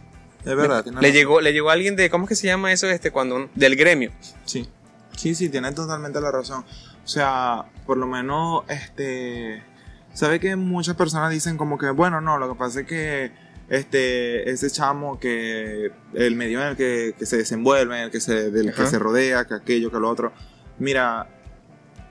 [0.51, 0.85] es verdad.
[0.87, 1.11] Le razón.
[1.13, 2.89] llegó, le llegó a alguien de, ¿cómo es que se llama eso?
[2.89, 4.11] Este, cuando un- del gremio.
[4.45, 4.69] Sí,
[5.17, 6.65] sí, sí, tienes totalmente la razón.
[7.05, 9.63] O sea, por lo menos, este,
[10.13, 13.33] sabe que muchas personas dicen como que, bueno, no, lo que pasa es que,
[13.69, 18.21] este, ese chamo que, el medio en el que, que se desenvuelve, en el que
[18.21, 20.33] se, del que se rodea, que aquello, que lo otro.
[20.79, 21.29] Mira,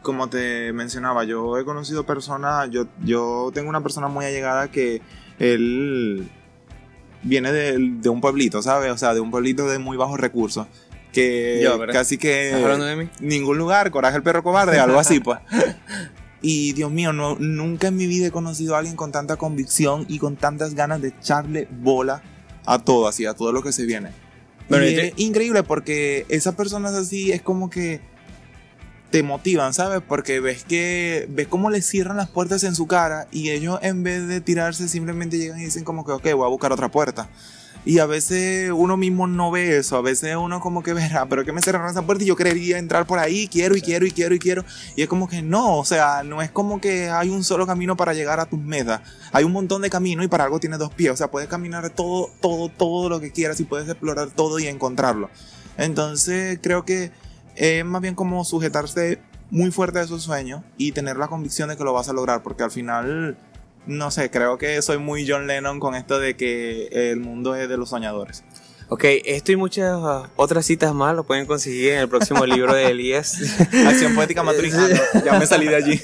[0.04, 5.02] como te mencionaba, yo he conocido personas, yo, yo tengo una persona muy allegada que
[5.39, 6.30] él
[7.28, 8.92] viene de, de un pueblito, ¿sabes?
[8.92, 10.68] O sea, de un pueblito de muy bajos recursos.
[11.13, 13.10] Que Yo, casi que ¿Estás hablando de mí?
[13.22, 15.40] ningún lugar, coraje el perro cobarde, algo así, pues.
[16.42, 20.06] Y Dios mío, no, nunca en mi vida he conocido a alguien con tanta convicción
[20.08, 22.22] y con tantas ganas de echarle bola
[22.66, 24.12] a todo, así, a todo lo que se viene.
[24.70, 28.02] Bueno, y te- es increíble porque esas personas así es como que
[29.10, 30.02] te motivan, ¿sabes?
[30.06, 34.04] Porque ves que ves cómo les cierran las puertas en su cara y ellos en
[34.04, 37.30] vez de tirarse simplemente llegan y dicen como que, ok, voy a buscar otra puerta.
[37.86, 41.46] Y a veces uno mismo no ve eso, a veces uno como que verá, pero
[41.46, 44.12] que me cerraron esa puerta y yo quería entrar por ahí, quiero y quiero y
[44.12, 44.65] quiero y quiero.
[44.98, 47.96] Y es como que no, o sea, no es como que hay un solo camino
[47.96, 49.00] para llegar a tus metas.
[49.32, 51.12] Hay un montón de caminos y para algo tienes dos pies.
[51.12, 54.67] O sea, puedes caminar todo, todo, todo lo que quieras y puedes explorar todo y
[54.67, 55.30] encontrarlo.
[55.78, 57.12] Entonces creo que
[57.58, 61.78] es más bien como sujetarse muy fuerte a esos sueños y tener la convicción de
[61.78, 63.38] que lo vas a lograr, porque al final,
[63.86, 67.67] no sé, creo que soy muy John Lennon con esto de que el mundo es
[67.67, 68.43] de los soñadores.
[68.89, 70.00] Ok, esto y muchas
[70.38, 73.38] otras citas más lo pueden conseguir en el próximo libro de Elías.
[73.86, 74.96] Acción poética maturizando.
[75.26, 76.02] Ya me salí de allí.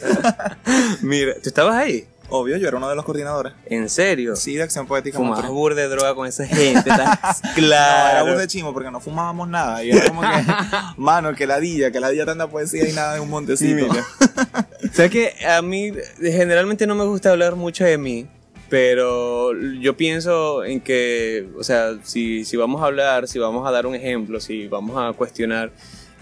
[1.01, 2.05] Mira, ¿tú estabas ahí?
[2.35, 3.53] Obvio, yo era uno de los coordinadores.
[3.67, 4.35] ¿En serio?
[4.35, 7.07] Sí, de acción poética Fumabas burda de droga con esa gente, tan No,
[7.43, 8.25] era claro.
[8.25, 9.83] burda de chimo porque no fumábamos nada.
[9.83, 10.27] Y era como que,
[10.97, 13.85] mano, que ladilla, que ladilla tanta poesía y nada en un montecito.
[13.87, 14.03] Mira.
[14.93, 18.25] ¿Sabes que A mí generalmente no me gusta hablar mucho de mí,
[18.67, 23.71] pero yo pienso en que, o sea, si, si vamos a hablar, si vamos a
[23.71, 25.71] dar un ejemplo, si vamos a cuestionar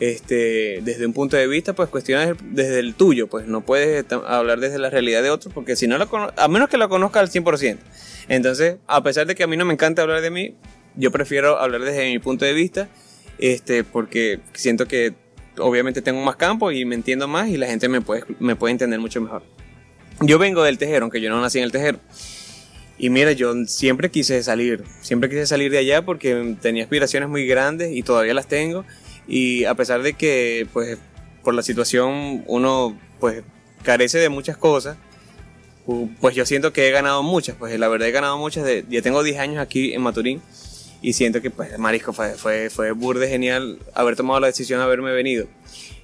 [0.01, 4.59] este, desde un punto de vista, pues cuestiona desde el tuyo, pues no puedes hablar
[4.59, 7.29] desde la realidad de otro, porque si no cono- a menos que la conozca al
[7.29, 7.77] 100%.
[8.27, 10.55] Entonces, a pesar de que a mí no me encanta hablar de mí,
[10.95, 12.89] yo prefiero hablar desde mi punto de vista,
[13.37, 15.13] este, porque siento que
[15.59, 18.71] obviamente tengo más campo y me entiendo más y la gente me puede, me puede
[18.71, 19.43] entender mucho mejor.
[20.21, 21.99] Yo vengo del tejero, aunque yo no nací en el tejero.
[22.97, 27.45] Y mira, yo siempre quise salir, siempre quise salir de allá porque tenía aspiraciones muy
[27.45, 28.83] grandes y todavía las tengo.
[29.27, 30.97] Y a pesar de que, pues,
[31.43, 33.43] por la situación uno, pues,
[33.83, 34.97] carece de muchas cosas,
[36.19, 38.63] pues yo siento que he ganado muchas, pues la verdad he ganado muchas.
[38.63, 40.41] De, ya tengo 10 años aquí en Maturín
[41.01, 44.85] y siento que, pues, marisco, fue, fue, fue burde genial haber tomado la decisión de
[44.85, 45.47] haberme venido.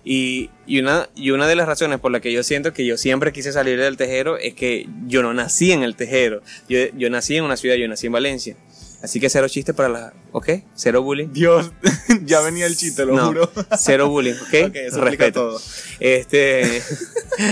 [0.03, 2.97] Y, y, una, y una de las razones por la que yo siento que yo
[2.97, 6.41] siempre quise salir del tejero es que yo no nací en el tejero.
[6.69, 8.55] Yo, yo nací en una ciudad, yo nací en Valencia.
[9.01, 10.13] Así que cero chiste para la...
[10.31, 10.49] ¿Ok?
[10.75, 11.27] Cero bullying.
[11.31, 11.71] Dios,
[12.25, 13.51] ya venía el chiste, lo No, juro.
[13.77, 14.69] cero bullying, ¿ok?
[14.69, 15.39] Ok, eso Respeto.
[15.49, 15.61] todo.
[15.99, 16.81] Este.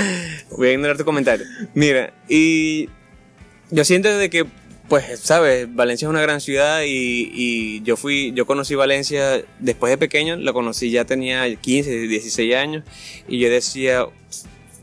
[0.58, 1.46] voy a ignorar tu comentario.
[1.76, 2.90] Mira, y
[3.70, 4.46] yo siento de que,
[4.90, 9.92] pues, sabes, Valencia es una gran ciudad y, y yo fui, yo conocí Valencia después
[9.92, 12.84] de pequeño, la conocí ya tenía 15, 16 años
[13.28, 14.06] y yo decía,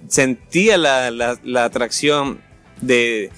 [0.09, 2.41] sentía la, la, la atracción
[2.81, 3.31] de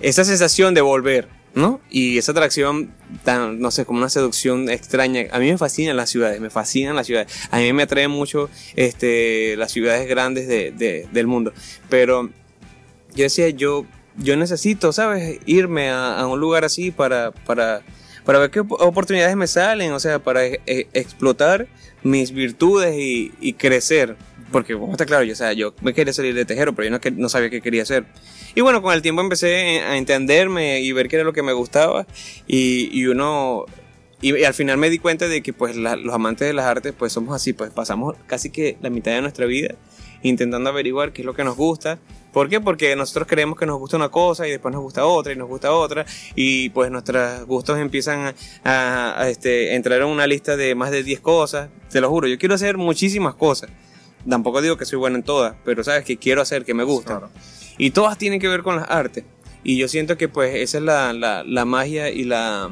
[0.00, 1.80] esa sensación de volver, ¿no?
[1.90, 2.90] Y esa atracción
[3.24, 5.26] tan, no sé, como una seducción extraña.
[5.32, 7.32] A mí me fascinan las ciudades, me fascinan las ciudades.
[7.50, 11.52] A mí me atraen mucho este, las ciudades grandes de- de- del mundo.
[11.88, 12.30] Pero
[13.14, 15.38] yo decía, yo, yo necesito, ¿sabes?
[15.46, 17.82] Irme a, un lugar así para, para,
[18.24, 21.66] para ver qué op- oportunidades me salen, o sea, para e- e- explotar
[22.02, 24.16] mis virtudes y crecer.
[24.50, 26.90] Porque, como está claro, yo, o sea, yo me quería salir de tejero, pero yo
[26.90, 28.06] no, no sabía qué quería hacer.
[28.54, 31.52] Y bueno, con el tiempo empecé a entenderme y ver qué era lo que me
[31.52, 32.06] gustaba.
[32.46, 33.66] Y, y uno.
[34.20, 36.64] Y, y al final me di cuenta de que pues la- los amantes de las
[36.64, 39.74] artes pues somos así, pues pasamos casi que la mitad de nuestra vida
[40.24, 41.98] intentando averiguar qué es lo que nos gusta.
[42.32, 42.60] ¿Por qué?
[42.60, 45.46] Porque nosotros creemos que nos gusta una cosa y después nos gusta otra y nos
[45.48, 48.34] gusta otra y pues nuestros gustos empiezan a,
[48.64, 51.68] a- a, este, entrar en una lista de más de 10 cosas.
[51.92, 53.70] Te lo juro, yo quiero hacer muchísimas cosas.
[54.28, 57.18] Tampoco digo que soy bueno en todas, pero sabes que quiero hacer, que me gusta.
[57.18, 57.30] Claro.
[57.76, 59.24] Y todas tienen que ver con las artes.
[59.64, 62.70] Y yo siento que pues esa es la, la- la magia y la...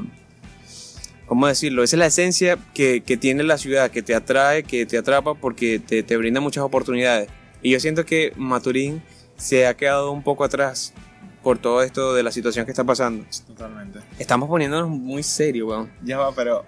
[1.27, 1.83] ¿Cómo decirlo?
[1.83, 5.33] Esa es la esencia que, que tiene la ciudad, que te atrae, que te atrapa
[5.35, 7.29] porque te, te brinda muchas oportunidades.
[7.61, 9.01] Y yo siento que Maturín
[9.35, 10.93] se ha quedado un poco atrás
[11.43, 13.25] por todo esto de la situación que está pasando.
[13.45, 13.99] Totalmente.
[14.19, 15.91] Estamos poniéndonos muy serios, weón.
[16.03, 16.63] Ya va, pero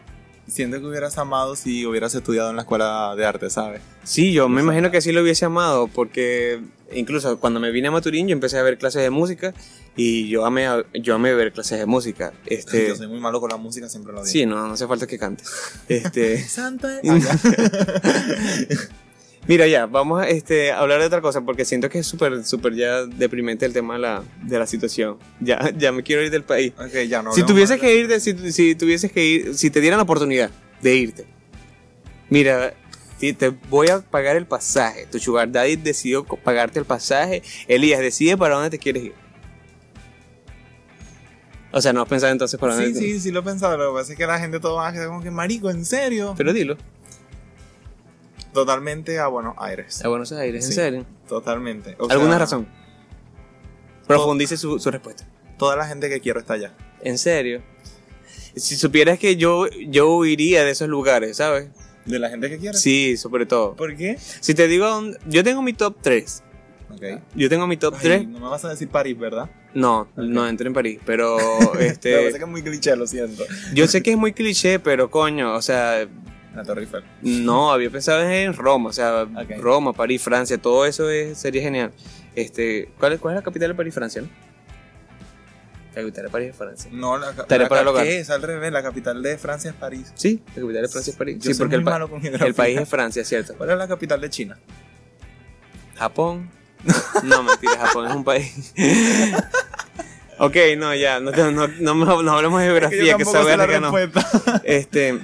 [0.50, 3.82] siento que hubieras amado si hubieras estudiado en la escuela de arte, ¿sabes?
[4.04, 6.62] Sí, yo me imagino que sí lo hubiese amado porque
[6.94, 9.54] incluso cuando me vine a Maturín yo empecé a ver clases de música
[9.96, 10.68] y yo amé,
[11.02, 12.32] yo amé ver clases de música.
[12.46, 14.32] Este, Yo soy muy malo con la música, siempre lo digo.
[14.32, 15.50] Sí, no, no hace falta que cantes.
[15.88, 17.10] Este, Santo es-
[19.50, 22.76] mira, ya, vamos a este, hablar de otra cosa porque siento que es súper, súper
[22.76, 25.18] ya deprimente el tema de la, de la situación.
[25.40, 26.72] Ya, ya me quiero ir del país.
[26.78, 27.34] ok, ya no.
[27.34, 30.52] si tuvieses que ir, de- si, si tuvieses que ir, si te dieran la oportunidad
[30.82, 31.26] de irte,
[32.30, 32.76] mira,
[33.20, 35.08] te voy a pagar el pasaje.
[35.12, 37.42] Tu sugar daddy decidió pagarte el pasaje.
[37.68, 39.14] Elías decide para dónde te quieres ir.
[41.72, 43.78] O sea, no has pensado entonces para dónde Sí, sí, sí lo he pensado.
[43.78, 45.86] Lo que pasa es que la gente todo va a quedar como que marico, ¿en
[45.86, 46.36] serio?
[46.38, 46.78] Pero dilo.
[48.54, 50.04] Totalmente a Buenos Aires.
[50.04, 50.76] A Buenos Aires, ¿en Sí.
[50.76, 51.06] serio?
[51.28, 51.96] Totalmente.
[52.00, 52.68] O ¿Alguna sea, razón?
[54.08, 55.28] Profundice su, su respuesta.
[55.58, 56.74] Toda la gente que quiero está allá.
[57.02, 57.62] ¿En serio?
[58.56, 61.70] Si supieras que yo, yo huiría de esos lugares, ¿sabes?
[62.06, 62.78] ¿De la gente que quiero?
[62.78, 63.76] Sí, sobre todo.
[63.76, 64.18] ¿Por qué?
[64.20, 66.44] Si te digo, dónde- yo tengo mi top 3.
[66.92, 67.04] Ok.
[67.36, 68.28] Yo tengo mi top Ay, 3.
[68.30, 69.50] no me vas a decir París, ¿verdad?
[69.76, 71.38] No, no entré en París, pero
[71.80, 73.44] este, que es muy cliché, lo siento.
[73.76, 76.08] yo sé que es muy cliché, pero coño, o sea,
[76.56, 77.04] La Torre Eiffel.
[77.22, 79.26] no, había pensado en Roma, o sea.
[79.60, 81.92] Roma, París, Francia, todo eso es- sería genial.
[82.36, 84.22] Este, ¿cuál es, ¿Cuál es la capital de París, Francia?
[84.22, 84.28] No?
[85.96, 86.90] La capital de París es Francia.
[86.94, 87.94] No, la, la para.
[88.04, 88.30] ¿Qué es?
[88.30, 90.12] Al revés, la capital de Francia es París.
[90.16, 91.36] Sí, la capital de Francia es París.
[91.40, 93.56] Yo sí, soy porque el, muy malo con el país es Francia, ¿cierto?
[93.56, 94.58] ¿Cuál es la capital de China?
[95.98, 96.50] Japón.
[97.24, 98.74] No, mentira, Japón es un país.
[100.42, 103.58] Ok, no, ya, no, no, no, no, hablemos de Es geografía, yo que, sé la
[103.58, 103.94] verga no.
[104.64, 105.20] Este,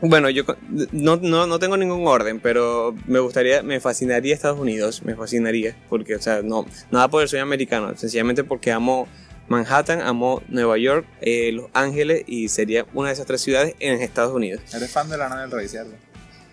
[0.00, 0.44] bueno, yo
[0.92, 5.76] no, no, no tengo ningún orden, pero me gustaría, me fascinaría Estados Unidos, me fascinaría,
[5.88, 9.08] porque, o sea, no, nada por el sueño americano, sencillamente porque amo
[9.48, 14.00] Manhattan, amo Nueva York, eh, Los Ángeles y sería una de esas tres ciudades en
[14.02, 14.60] Estados Unidos.
[14.74, 15.92] Eres fan de Lana del Rey, ¿cierto?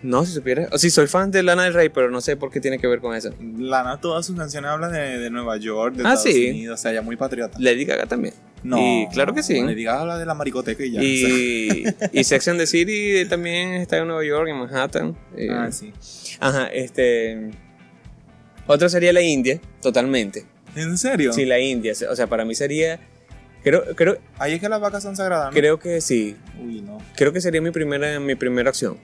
[0.02, 2.50] No, si supieras, o sí, soy fan de Lana del Rey, pero no sé por
[2.50, 3.30] qué tiene que ver con eso.
[3.58, 6.50] Lana, todas sus canciones hablan de, de Nueva York, de Ah, Estados sí.
[6.50, 7.56] Unidos, o sea, ella muy patriota.
[7.60, 8.34] Lady Gaga también.
[8.66, 9.60] No, Y claro que sí.
[9.62, 11.02] Le digas habla de la maricoteca y ya.
[11.02, 15.16] Y, y Sex and the City también está en Nueva York, en Manhattan.
[15.36, 15.92] eh, Ah, sí.
[16.40, 17.50] Ajá, este.
[18.66, 20.44] Otro sería la India, totalmente.
[20.74, 21.32] ¿En serio?
[21.32, 21.92] Sí, la India.
[22.10, 22.98] O sea, para mí sería.
[23.62, 25.52] Creo, creo, Ahí es que las vacas son sagradas, ¿no?
[25.52, 26.36] creo que sí.
[26.62, 26.98] Uy, no.
[27.16, 28.96] Creo que sería mi primera, mi primera acción.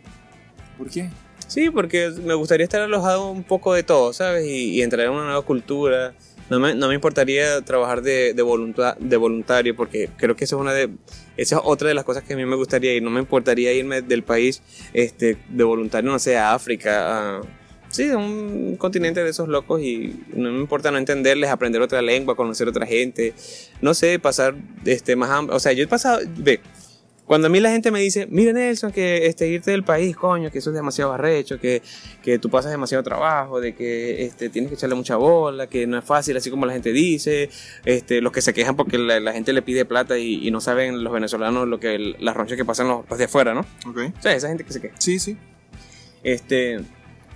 [0.79, 1.11] ¿Por qué?
[1.48, 4.46] Sí, porque me gustaría estar alojado un poco de todo, ¿sabes?
[4.46, 6.14] Y, y entrar en una nueva cultura.
[6.51, 10.61] No me, no me importaría trabajar de, de, de voluntario, porque creo que eso es
[10.61, 10.91] una de.
[11.37, 13.03] Esa es otra de las cosas que a mí me gustaría ir.
[13.03, 17.41] No me importaría irme del país este, de voluntario, no sé, a África, a.
[17.89, 22.35] Sí, un continente de esos locos y no me importa no entenderles, aprender otra lengua,
[22.35, 23.35] conocer otra gente,
[23.83, 24.55] no sé, pasar
[24.87, 25.55] este, más hambre.
[25.55, 26.61] O sea, yo he pasado, ve,
[27.27, 30.51] cuando a mí la gente me dice, mira Nelson, que este, irte del país, coño,
[30.51, 31.83] que eso es demasiado arrecho, que,
[32.23, 35.99] que tú pasas demasiado trabajo, de que este, tienes que echarle mucha bola, que no
[35.99, 37.49] es fácil, así como la gente dice,
[37.85, 40.61] este, los que se quejan porque la, la gente le pide plata y, y no
[40.61, 43.61] saben los venezolanos lo que las ronchas que pasan los, los de afuera, ¿no?
[43.87, 43.99] Ok.
[44.19, 44.95] O sea, esa gente que se queja.
[44.99, 45.37] Sí, sí.
[46.25, 46.81] Este,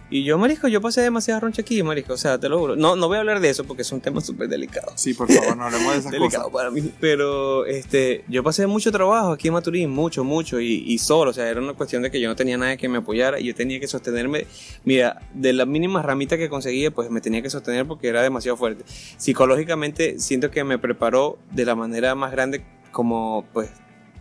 [0.08, 2.76] y yo, marisco, yo pasé demasiada roncha aquí, marisco, o sea, te lo juro.
[2.76, 4.92] No, no voy a hablar de eso porque es un tema súper delicado.
[4.94, 6.52] Sí, por favor, no hablemos de esas delicado cosas.
[6.52, 6.92] para mí.
[7.00, 11.32] Pero este, yo pasé mucho trabajo aquí en Maturín, mucho, mucho, y, y solo.
[11.32, 13.44] O sea, era una cuestión de que yo no tenía nadie que me apoyara y
[13.46, 14.46] yo tenía que sostenerme.
[14.84, 18.56] Mira, de la mínima ramita que conseguía, pues me tenía que sostener porque era demasiado
[18.56, 18.84] fuerte.
[19.16, 23.70] Psicológicamente, siento que me preparó de la manera más grande, como pues.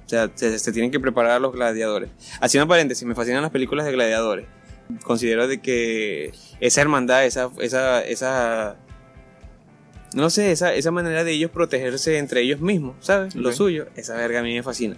[0.06, 2.12] O sea, se, se tienen que preparar a los gladiadores.
[2.40, 4.46] Haciendo paréntesis, me fascinan las películas de gladiadores.
[5.04, 8.78] Considero de que esa hermandad, esa, esa, esa
[10.14, 13.36] no sé, esa, esa manera de ellos protegerse entre ellos mismos, ¿sabes?
[13.36, 14.96] Lo suyo, esa verga a mí me fascina.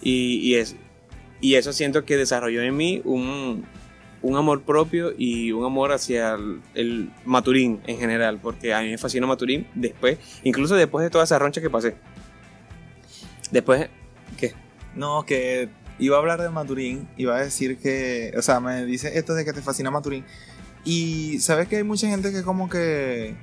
[0.00, 0.76] Y, y, es,
[1.40, 3.66] y eso siento que desarrolló en mí un,
[4.22, 8.88] un amor propio y un amor hacia el, el Maturín en general, porque a mí
[8.88, 11.96] me fascina Maturín después, incluso después de toda esa roncha que pasé.
[13.50, 13.88] Después,
[14.38, 14.54] ¿qué?
[14.94, 19.18] No, que iba a hablar de Maturín, iba a decir que, o sea, me dice
[19.18, 20.24] esto de que te fascina Maturín.
[20.84, 23.34] Y sabes que hay mucha gente que como que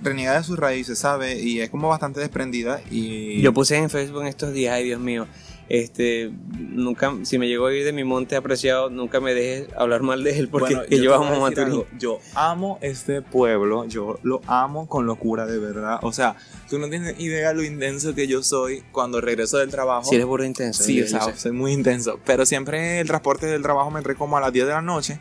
[0.00, 1.40] reniega de sus raíces, ¿sabe?
[1.40, 3.40] Y es como bastante desprendida y...
[3.40, 5.26] Yo puse en Facebook estos días, ay Dios mío,
[5.68, 10.02] este, nunca, si me llegó a ir de mi monte apreciado, nunca me dejes hablar
[10.02, 11.64] mal de él porque Bueno, que yo yo, a amo Maturín.
[11.66, 11.86] algo.
[11.98, 15.98] Yo amo este pueblo, yo lo amo con locura de verdad.
[16.02, 16.36] O sea,
[16.68, 20.04] tú no tienes idea lo intenso que yo soy cuando regreso del trabajo.
[20.04, 20.82] Si eres burro intenso.
[20.82, 22.18] Sí, o sea, soy muy intenso.
[22.26, 25.20] Pero siempre el transporte del trabajo me trae como a las 10 de la noche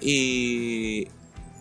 [0.00, 1.08] y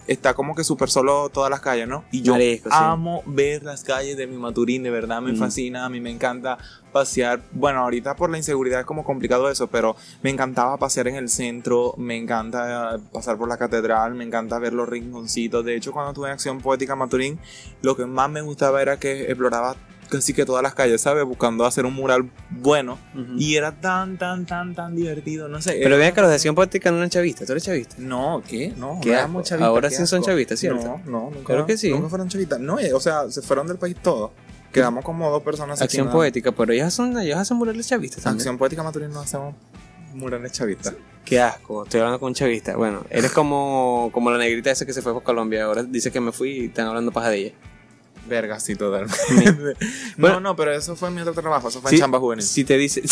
[0.08, 2.04] está como que súper solo todas las calles, ¿no?
[2.12, 2.76] Y yo Marisco, sí.
[2.80, 5.38] amo ver las calles de mi Maturín, de verdad me Mm.
[5.38, 6.58] fascina, a mí me encanta
[6.92, 7.42] pasear.
[7.54, 11.30] Bueno, ahorita por la inseguridad es como complicado eso, pero me encantaba pasear en el
[11.30, 15.64] centro, me encanta pasar por la catedral, me encanta ver los rinconcitos.
[15.64, 17.40] De hecho, cuando estuve en Acción Poética Maturín,
[17.82, 19.76] lo que más me gustaba era que exploraba
[20.12, 21.26] casi que todas las calles, ¿sabes?
[21.26, 23.00] Buscando hacer un mural bueno.
[23.38, 25.80] Y era tan, tan, tan, tan divertido, no sé.
[25.82, 27.96] Pero vean que los de Acción Poética no eran chavistas, tú eres chavista.
[27.98, 28.74] No, ¿qué?
[28.78, 30.84] No, Qué no chavistas, Ahora sí son chavistas, ¿cierto?
[30.84, 31.46] No, no, nunca.
[31.46, 31.90] Claro que sí.
[31.90, 32.60] Nunca fueron chavistas.
[32.60, 34.32] No, eh, o sea, se fueron del país todos.
[34.72, 35.82] Quedamos como dos personas.
[35.82, 36.10] Acción.
[36.12, 38.42] Poética, pero ellos son, ellos hacen murales chavistas también.
[38.42, 39.56] Acción Poética Maturín no hacemos
[40.14, 40.94] murales chavistas.
[41.24, 42.76] Qué asco, estoy hablando con un chavista.
[42.76, 45.66] Bueno, eres como, como la negrita esa que se fue por Colombia.
[45.66, 47.54] Ahora dice que me fui y están hablando paja de ella.
[48.28, 49.16] Verga, sí, totalmente.
[50.18, 50.36] Bueno.
[50.36, 51.70] no, no, pero eso fue mi otro trabajo.
[51.70, 52.46] Eso fue Sí, en Chamba Juvenil.
[52.46, 53.02] Si te dice.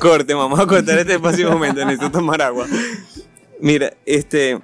[0.00, 1.84] Corte, vamos a cortar este espacio un momento.
[1.84, 2.66] Necesito tomar agua.
[3.60, 4.58] Mira, este.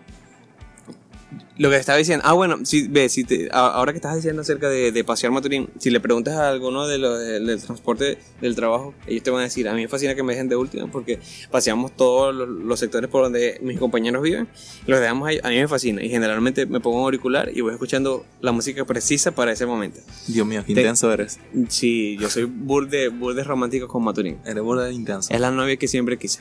[1.58, 2.24] Lo que estaba diciendo.
[2.26, 5.68] Ah, bueno, si, ve, si te- ahora que estás diciendo acerca de, de pasear Maturín,
[5.78, 9.40] si le preguntas a alguno de los de- del transporte del trabajo, ellos te van
[9.40, 11.18] a decir: A mí me fascina que me dejen de última porque
[11.50, 14.46] paseamos todos los, los sectores por donde mis compañeros viven,
[14.86, 15.40] los dejamos ahí.
[15.42, 18.84] A mí me fascina y generalmente me pongo un auricular y voy escuchando la música
[18.84, 19.98] precisa para ese momento.
[20.28, 21.40] Dios mío, qué Te- intenso eres.
[21.68, 24.38] Sí, yo soy burde, burde romántico con Maturín.
[24.46, 25.34] Eres burda intenso.
[25.34, 26.38] Es la novia que siempre quise.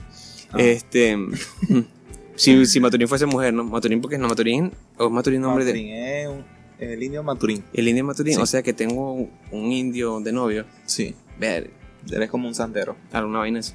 [0.51, 0.57] Ah.
[0.61, 1.17] Este.
[2.37, 3.63] si, si Maturín fuese mujer, ¿no?
[3.63, 4.71] Maturín, porque no Maturín.
[4.97, 5.71] O es Maturín nombre de.
[5.73, 7.63] Maturín es un- el indio Maturín.
[7.73, 8.35] El indio Maturín.
[8.35, 8.39] Sí.
[8.41, 9.13] O sea que tengo
[9.51, 10.65] un, indio de novio.
[10.85, 11.15] Sí.
[11.39, 11.71] Ver,
[12.09, 12.95] Eres como un santero.
[13.11, 13.73] alguna vaina así.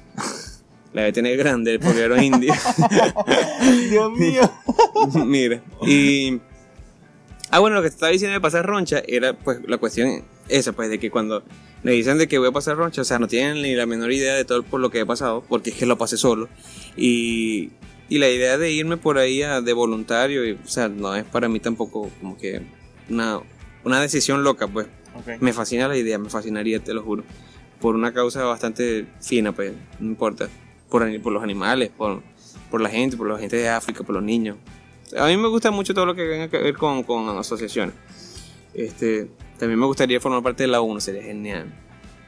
[0.93, 2.53] La debe tener grande porque era indio.
[3.89, 4.51] Dios mío.
[5.25, 5.61] Mira.
[5.85, 6.39] Y.
[7.51, 10.71] Ah, bueno, lo que te estaba diciendo de pasar roncha era pues la cuestión esa,
[10.71, 11.43] pues de que cuando
[11.83, 14.11] me dicen de que voy a pasar roncha, o sea, no tienen ni la menor
[14.11, 16.47] idea de todo por lo que he pasado, porque es que lo pasé solo.
[16.95, 17.71] Y,
[18.09, 21.23] y la idea de irme por ahí a- de voluntario, y, o sea, no es
[21.23, 22.61] para mí tampoco como que
[23.09, 23.39] una,
[23.83, 24.87] una decisión loca, pues.
[25.39, 27.23] Me fascina la idea, me fascinaría, te lo juro.
[27.79, 30.49] Por una causa bastante fina, pues, no importa.
[30.89, 32.21] Por, por los animales, por,
[32.71, 34.57] por la gente, por la gente de África, por los niños.
[35.17, 37.93] A mí me gusta mucho todo lo que tenga que ver con, con asociaciones.
[38.73, 39.27] Este,
[39.59, 41.71] también me gustaría formar parte de la ONU, sería genial.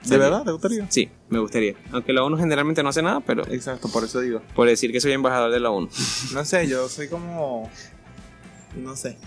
[0.05, 0.43] ¿De verdad?
[0.43, 0.85] ¿Te gustaría?
[0.89, 1.73] Sí, me gustaría.
[1.91, 4.41] Aunque la ONU generalmente no hace nada, pero Exacto, por eso digo.
[4.55, 5.89] por decir que soy embajador de la ONU.
[6.33, 7.69] No sé, yo soy como.
[8.81, 9.17] No sé.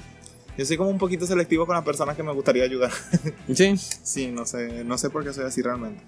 [0.56, 2.90] Yo soy como un poquito selectivo con las personas que me gustaría ayudar.
[3.54, 3.74] Sí.
[3.76, 6.00] Sí, no sé, no sé por qué soy así realmente.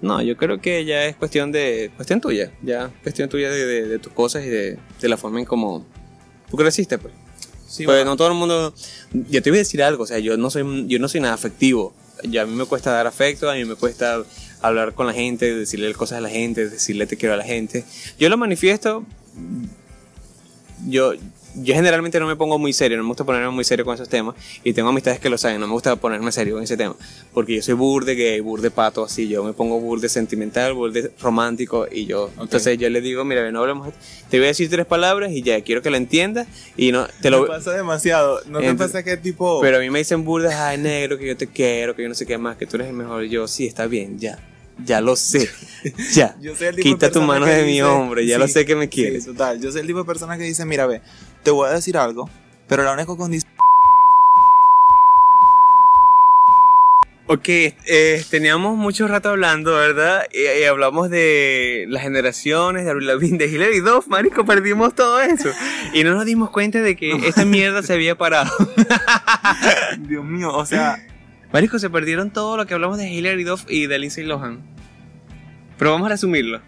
[0.00, 3.86] No, yo creo que ya es cuestión de cuestión tuya, ya cuestión tuya de, de-
[3.88, 5.86] de tus cosas y de, de la forma en cómo
[6.50, 7.14] tú creciste, pues.
[7.66, 8.10] Sí, pues bueno.
[8.10, 8.74] no todo el mundo.
[9.30, 11.34] Yo te voy a decir algo, o sea, yo no soy, yo no soy nada
[11.34, 11.94] afectivo.
[12.24, 14.24] Ya a mí me cuesta dar afecto, a mí me cuesta
[14.62, 17.84] hablar con la gente, decirle cosas a la gente, decirle te quiero a la gente.
[18.18, 19.04] Yo lo manifiesto.
[20.86, 21.12] Yo,
[21.54, 24.08] yo generalmente no me pongo muy serio, no me gusta ponerme muy serio con esos
[24.08, 24.34] temas.
[24.62, 26.96] Y tengo amistades que lo saben, no me gusta ponerme serio con ese tema.
[27.32, 29.28] Porque yo soy burde gay, burde pato, así.
[29.28, 31.86] Yo me pongo burde sentimental, burde romántico.
[31.90, 33.92] Y yo, entonces yo le digo, mira, no hablemos.
[34.30, 36.46] Te voy a decir tres palabras y ya, quiero que lo entiendas.
[36.76, 38.40] Y no, te lo Me pasa demasiado.
[38.46, 39.60] ¿No te pasa que tipo.
[39.60, 42.14] pero a mí me dicen burdas, ay negro, que yo te quiero, que yo no
[42.14, 43.24] sé qué más, que tú eres el mejor.
[43.24, 44.38] Y yo, sí, está bien, ya.
[44.78, 45.50] Ya lo sé.
[46.14, 46.34] Ya.
[46.40, 48.64] Yo soy el tipo de Quita tu mano que de mi hombro, ya lo sé
[48.64, 49.24] que me quieres.
[49.24, 49.60] Sí, total.
[49.60, 51.02] Yo soy el tipo de persona que dice, mira, ve,
[51.42, 52.30] te voy a decir algo,
[52.66, 53.52] pero la única condición...
[57.26, 60.26] Ok, eh, teníamos mucho rato hablando, ¿verdad?
[60.32, 65.20] Y, y hablamos de las generaciones, de Avril Lavigne, de Hilary Duff, marico, perdimos todo
[65.20, 65.50] eso.
[65.92, 68.50] Y no nos dimos cuenta de que esta mierda se había parado.
[69.98, 70.98] Dios mío, o sea...
[71.54, 74.60] Marico, se perdieron todo lo que hablamos de Hilary Duff y de Lindsay Lohan.
[75.78, 76.60] Pero vamos a resumirlo.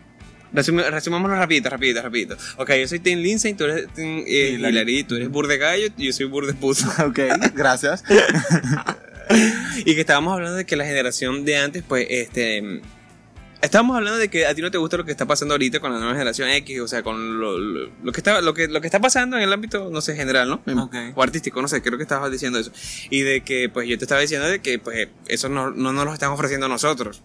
[0.55, 2.37] Resumi- resumámoslo rapidito, rapidito, rapidito.
[2.57, 4.73] Ok, yo soy Tim Lindsay, tú eres Tim eh, Hilary.
[4.73, 6.87] Hilary, tú eres Burde Gallo y yo soy Burde Puso.
[7.05, 7.19] Ok,
[7.55, 8.05] gracias.
[9.85, 12.81] y que estábamos hablando de que la generación de antes, pues, este...
[13.63, 15.91] Estábamos hablando de que a ti no te gusta lo que está pasando ahorita con
[15.93, 18.81] la nueva generación X, o sea, con lo, lo- lo que, está, lo, que, lo
[18.81, 20.63] que está pasando en el ámbito, no sé, general, ¿no?
[21.17, 22.71] O artístico, no sé, creo que estabas diciendo eso.
[23.11, 26.05] Y de que, pues, yo te estaba diciendo de que, pues, eso no, no nos
[26.05, 27.23] lo están ofreciendo a nosotros.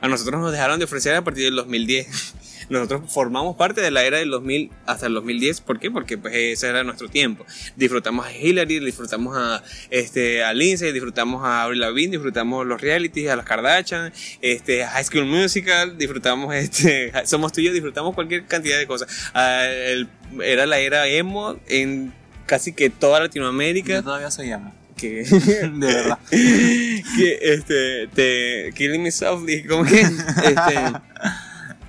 [0.00, 2.34] A nosotros nos dejaron de ofrecer a partir del 2010.
[2.70, 5.60] Nosotros formamos parte de la era del 2000 hasta el 2010.
[5.60, 5.90] ¿Por qué?
[5.90, 7.44] Porque pues ese era nuestro tiempo.
[7.76, 13.28] Disfrutamos a Hillary, disfrutamos a, este, a Lindsay, disfrutamos a Avril Lavigne, disfrutamos los realities,
[13.28, 18.86] a las Kardashian, este, High School Musical, disfrutamos, este, Somos tuyos, disfrutamos cualquier cantidad de
[18.86, 19.08] cosas.
[19.34, 20.08] Ah, el-
[20.42, 22.14] era la era emo en
[22.46, 24.00] casi que toda Yo Latinoamérica.
[24.02, 24.72] todavía amo.
[24.96, 26.18] Que, De verdad.
[26.30, 30.92] que este te Killing Me Softly como que este,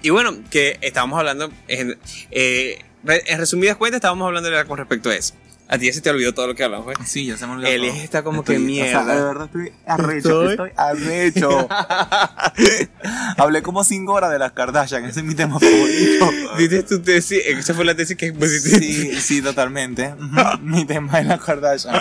[0.01, 1.97] y bueno que estábamos hablando en,
[2.31, 5.33] eh, en resumidas cuentas estábamos hablando de- con respecto a eso
[5.67, 6.97] a ti ya se te olvidó todo lo que hablamos ¿eh?
[7.05, 7.69] Sí, ya se me olvidó.
[7.69, 8.03] Elias todo.
[8.03, 10.49] está como Estoy- que O mierda sea, de verdad estoy arrecho.
[10.51, 11.67] Estoy- Estoy, arrecho.
[13.37, 15.05] Hablé como 5 horas de las Kardashian.
[15.05, 16.29] Ese es mi tema favorito.
[16.57, 20.13] Dices tu tesis esa fue la tesis que pusiste Sí, sí, totalmente.
[20.61, 21.95] Mi tema es las Kardashian.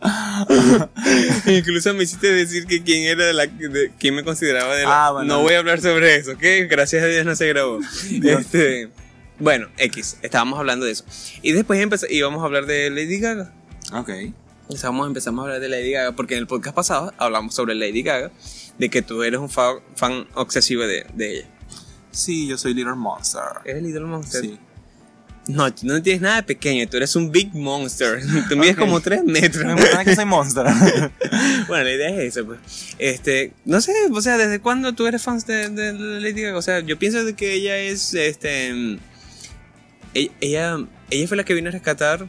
[1.46, 5.06] incluso me hiciste decir que quién era de la de, quién me consideraba de la,
[5.06, 5.34] Ah, bueno.
[5.36, 6.42] no voy a hablar sobre eso ¿ok?
[6.70, 7.80] gracias a Dios no se grabó
[8.22, 8.90] este
[9.38, 11.04] bueno X estábamos hablando de eso
[11.42, 13.52] y después empezó, íbamos a hablar de Lady Gaga
[13.92, 14.10] Ok.
[14.68, 18.02] Empezamos, empezamos a hablar de Lady Gaga porque en el podcast pasado hablamos sobre Lady
[18.02, 18.30] Gaga,
[18.76, 21.48] de que tú eres un fa- fan obsesivo de, de ella.
[22.10, 23.40] Sí, yo soy Little Monster.
[23.64, 24.42] ¿Eres Little Monster?
[24.42, 24.58] Sí.
[25.48, 28.20] No, tú no tienes nada de pequeño, tú eres un Big Monster.
[28.50, 29.64] Tú mides como 3 metros.
[29.64, 30.66] Me que soy Monster.
[31.66, 32.58] bueno, la idea es esa, pues.
[32.98, 36.58] Este, no sé, o sea, ¿desde cuándo tú eres fan de, de Lady Gaga?
[36.58, 38.72] O sea, yo pienso de que ella es, este...
[38.74, 38.98] mm,
[40.14, 40.76] Ella, ella,
[41.10, 42.26] ella fue la que vino a rescatar...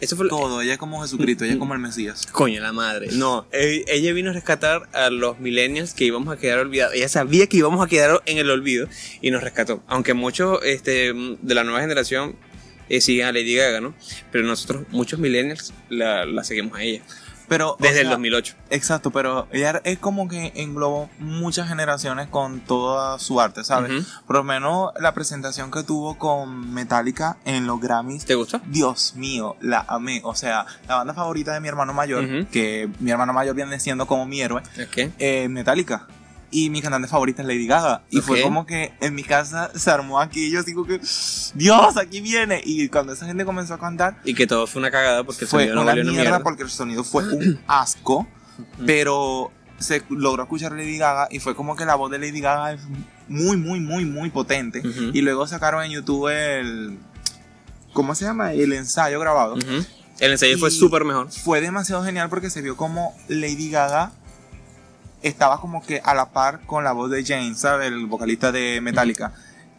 [0.00, 2.26] Eso fue Todo, ella es como Jesucristo, ella es como el Mesías.
[2.32, 3.08] Coño, la madre.
[3.12, 6.94] No, ella vino a rescatar a los millennials que íbamos a quedar olvidados.
[6.94, 8.88] Ella sabía que íbamos a quedar en el olvido
[9.20, 9.82] y nos rescató.
[9.86, 12.36] Aunque muchos este, de la nueva generación
[12.88, 13.94] eh, siguen a Lady Gaga, ¿no?
[14.32, 17.02] Pero nosotros, muchos millennials, la, la seguimos a ella.
[17.50, 18.54] Pero, Desde el sea, 2008.
[18.70, 23.90] Exacto, pero ella es como que englobó muchas generaciones con toda su arte, ¿sabes?
[23.90, 24.06] Ujú.
[24.28, 28.24] Por lo menos la presentación que tuvo con Metallica en los Grammys.
[28.24, 28.60] ¿Te gustó?
[28.66, 30.20] Dios mío, la amé.
[30.22, 34.06] O sea, la banda favorita de mi hermano mayor, que mi hermano mayor viene siendo
[34.06, 35.10] como mi héroe, Ok.
[35.18, 36.06] eh, Metallica.
[36.52, 38.02] Y mi cantante favorita es Lady Gaga.
[38.10, 38.44] Y fue Ok.
[38.44, 40.46] como que en mi casa se armó aquí.
[40.46, 41.00] Y yo digo que,
[41.54, 42.60] Dios, aquí viene.
[42.64, 45.48] Y cuando esa gente comenzó a cantar, Y que todo fue una cagada porque el
[45.48, 46.42] fue sonido no una valió mierda, una mierda.
[46.44, 48.26] porque el sonido fue un asco.
[48.86, 51.28] pero se logró escuchar Lady Gaga.
[51.30, 52.80] Y fue como que la voz de Lady Gaga es
[53.28, 54.80] muy, muy, muy, muy potente.
[54.80, 55.10] Ujú.
[55.14, 56.98] Y luego sacaron en YouTube el.
[57.92, 58.52] ¿Cómo se llama?
[58.52, 59.54] El ensayo grabado.
[59.54, 59.84] Ujú.
[60.20, 61.30] El ensayo fue Y- súper mejor.
[61.30, 64.12] Fue demasiado genial porque se vio como Lady Gaga
[65.22, 67.88] estaba como que a la par con la voz de James, ¿sabes?
[67.88, 69.32] El vocalista de Metallica.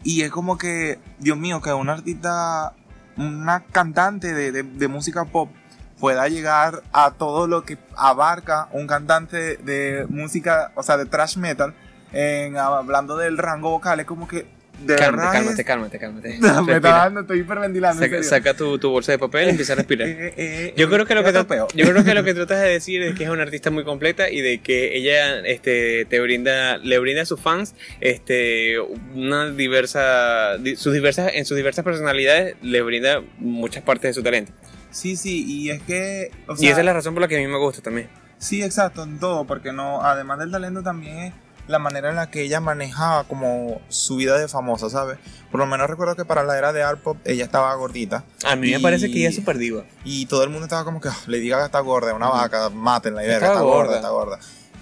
[0.04, 2.72] Y es como que, Dios mío, que una artista,
[3.16, 5.50] una cantante de, de- música pop
[6.00, 11.36] pueda llegar a todo lo que abarca un cantante de música, o sea, de thrash
[11.36, 11.74] metal,
[12.12, 14.46] en, hablando del rango vocal, es como que...
[14.80, 16.38] De Cálmate, verdad cálmate, cálmate, cálmate.
[16.66, 18.02] Me está dando, estoy hiperventilando.
[18.02, 18.28] en Saca, serio.
[18.30, 20.08] saca tu, tu bolsa de papel y empieza a respirar.
[20.08, 21.44] Eh, eh, Yo creo que lo que, eh,
[21.74, 24.28] yo creo que lo que tratas de decir es que es una artista muy completa
[24.30, 28.80] y de que ella este, te brinda, le brinda a sus fans este,
[29.14, 34.22] una diversa, di- sus diversas, en sus diversas personalidades le brinda muchas partes de su
[34.22, 34.52] talento.
[34.90, 36.30] Sí, sí, y es que.
[36.48, 38.08] o y esa es la razón por la que a mí me gusta también.
[38.38, 41.34] Sí, exacto, en todo, porque no, además del talento también es
[41.68, 45.18] la manera en la que ella manejaba como su vida de famosa, ¿sabes?
[45.50, 48.56] Por lo menos recuerdo que para la era de art pop ella estaba gordita A
[48.56, 49.84] mí me parece que ella es súper diva.
[50.04, 52.36] y todo el mundo estaba como que "Ah, Lady Gaga está gorda, una Ujú.
[52.36, 53.96] vaca, mátenla y verga, está gorda, gorda.
[53.96, 54.38] está gorda.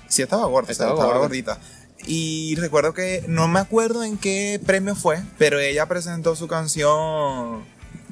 [0.09, 1.21] Sí, estaba gorda, Estaba estaba, gorda.
[1.21, 1.59] gordita.
[2.07, 7.63] Y recuerdo que no me acuerdo en qué premio fue, pero ella presentó su canción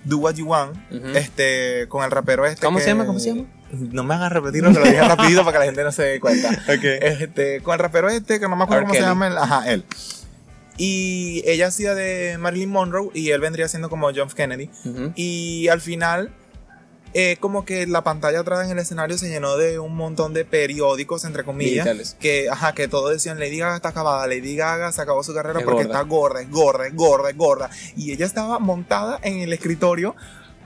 [0.09, 0.77] Do What You Want
[1.15, 2.65] este, con el rapero este.
[2.65, 3.05] ¿Cómo se llama?
[3.07, 3.45] ¿Cómo se llama?
[3.71, 6.21] No me hagas repetirlo, que lo dije rapidito para que la gente no se dé
[6.21, 6.49] cuenta.
[6.69, 6.85] Ok.
[6.85, 8.87] Este, con el rapero este, que no me acuerdo R.
[8.87, 9.37] cómo se llama, él.
[9.37, 9.85] ajá, él.
[10.79, 14.35] Y ella hacía de Marilyn Monroe y él vendría siendo como John F.
[14.37, 14.71] Kennedy.
[15.17, 16.33] Y al final,
[17.15, 20.45] eh, como que la pantalla atrás en el escenario se llenó de un montón de
[20.45, 21.85] periódicos, entre comillas.
[21.87, 22.17] Digitales.
[22.21, 25.61] Que, ajá, que todos decían, Lady Gaga está acabada, Lady Gaga se acabó su carrera
[25.61, 25.99] Es porque gorda.
[25.99, 27.71] está gorda, es gorda, es gorda, es gorda.
[27.97, 30.15] Y ella estaba montada en el escritorio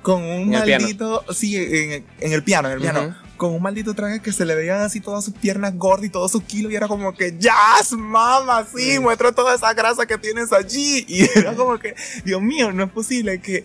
[0.02, 4.20] con un maldito, sí, en, en el piano, en el piano, con un maldito traje
[4.20, 6.88] que se le veían así todas sus piernas gordas y todos sus kilos y era
[6.88, 8.66] como que, ¡Yas, mama!
[8.74, 9.02] Sí, Mm.
[9.02, 11.04] muestra toda esa grasa que tienes allí.
[11.08, 13.64] Y era como que, Dios mío, no es posible que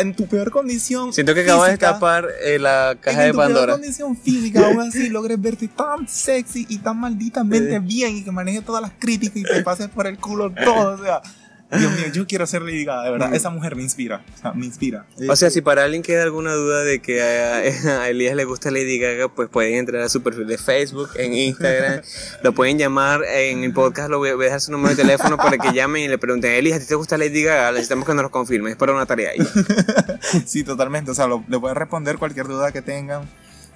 [0.00, 3.32] en tu peor condición Siento que acabas de física, tapar eh, la caja en de
[3.32, 3.72] tu peor Pandora.
[3.72, 8.64] condición física, aún así logres verte tan sexy y tan malditamente bien y que manejes
[8.64, 10.94] todas las críticas y te pases por el culo todo.
[10.94, 11.22] O sea,
[11.70, 13.28] Dios mío, yo quiero ser Lady Gaga, de verdad.
[13.30, 13.34] Mm.
[13.34, 14.22] Esa mujer me inspira.
[14.34, 15.04] O sea, me inspira.
[15.28, 17.58] O sea, si para alguien queda alguna duda de que a,
[18.02, 21.34] a Elías le gusta Lady Gaga, pues pueden entrar a su perfil de Facebook, en
[21.34, 22.00] Instagram,
[22.42, 25.58] lo pueden llamar en el podcast, lo voy a dejar su número de teléfono para
[25.58, 27.72] que llamen y le pregunten, Elías, ¿a ti te gusta Lady Gaga?
[27.72, 29.32] Necesitamos que nos lo confirme, es para una tarea.
[29.36, 29.44] Ya.
[30.46, 31.10] Sí, totalmente.
[31.10, 33.28] O sea, lo- le pueden responder cualquier duda que tengan.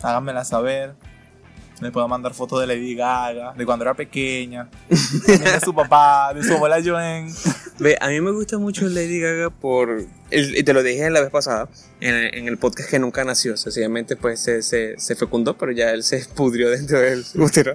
[0.03, 0.95] Háganmela saber.
[1.83, 6.45] Les puedo mandar fotos de Lady Gaga, de cuando era pequeña, de su papá, de
[6.45, 7.29] su abuela Joan.
[7.79, 11.31] Ve, a mí me gusta mucho Lady Gaga por, y te lo dije la vez
[11.31, 11.69] pasada,
[12.01, 15.91] en, en el podcast que nunca nació, sencillamente pues se, se, se fecundó, pero ya
[15.91, 17.75] él se pudrió dentro del útero.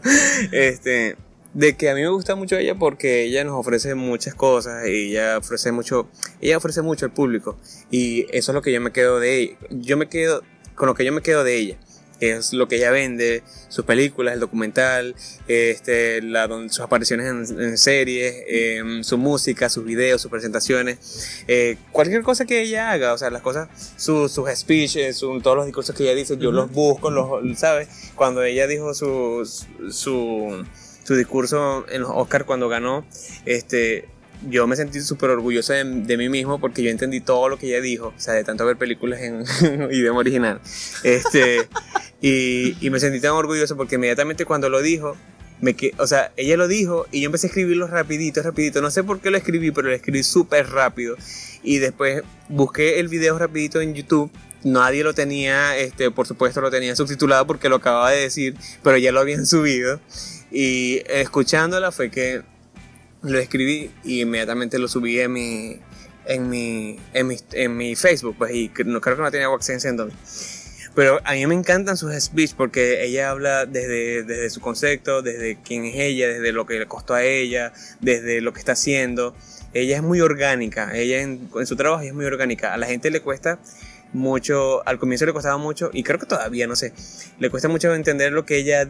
[0.53, 1.17] Este,
[1.53, 5.11] de que a mí me gusta mucho ella porque ella nos ofrece muchas cosas y
[5.11, 6.07] ella ofrece mucho,
[6.39, 7.57] ella ofrece mucho al público
[7.89, 9.57] y eso es lo que yo me quedo de ella.
[9.71, 10.43] Yo me quedo,
[10.75, 11.77] con lo que yo me quedo de ella.
[12.19, 15.15] Que Es lo que ella vende, sus películas, el documental,
[15.47, 21.77] este, la, sus apariciones en, en series, em, su música, sus videos, sus presentaciones, eh,
[21.91, 25.65] cualquier cosa que ella haga, o sea, las cosas, sus sus speeches, su- todos los
[25.65, 27.87] discursos que ella dice, yo los busco, los, ¿sabes?
[28.15, 29.49] Cuando ella dijo su,
[29.91, 30.65] su,
[31.03, 33.05] su discurso en los Oscars cuando ganó,
[33.45, 34.05] este,
[34.49, 37.67] yo me sentí súper orgulloso de, de mí mismo porque yo entendí todo lo que
[37.67, 39.43] ella dijo, o sea, de tanto ver películas en
[39.91, 40.61] idioma original.
[41.03, 41.67] Este,
[42.21, 45.15] y, y me sentí tan orgulloso porque inmediatamente cuando lo dijo,
[45.59, 48.81] me que, o sea, ella lo dijo y yo empecé a escribirlo rapidito, rapidito.
[48.81, 51.17] No sé por qué lo escribí, pero lo escribí súper rápido.
[51.63, 54.31] Y después busqué el video rapidito en YouTube.
[54.63, 58.97] Nadie lo tenía, este, por supuesto lo tenía subtitulado porque lo acababa de decir, pero
[58.97, 59.99] ya lo habían subido.
[60.51, 62.43] Y escuchándola fue que
[63.23, 65.79] lo escribí y inmediatamente lo subí en mi,
[66.25, 69.89] en mi, en mi, en mi Facebook, pues, y no, creo que no tenía AdSense
[69.89, 70.56] entonces.
[70.97, 75.59] Pero a mí me encantan sus speech porque ella habla desde, desde su concepto, desde
[75.63, 77.71] quién es ella, desde lo que le costó a ella,
[78.01, 79.35] desde lo que está haciendo.
[79.75, 82.73] Ella es muy orgánica, ella en, en su trabajo es muy orgánica.
[82.73, 83.59] A la gente le cuesta
[84.11, 86.93] mucho, al comienzo le costaba mucho, y creo que todavía, no sé,
[87.37, 88.89] le cuesta mucho entender lo que ella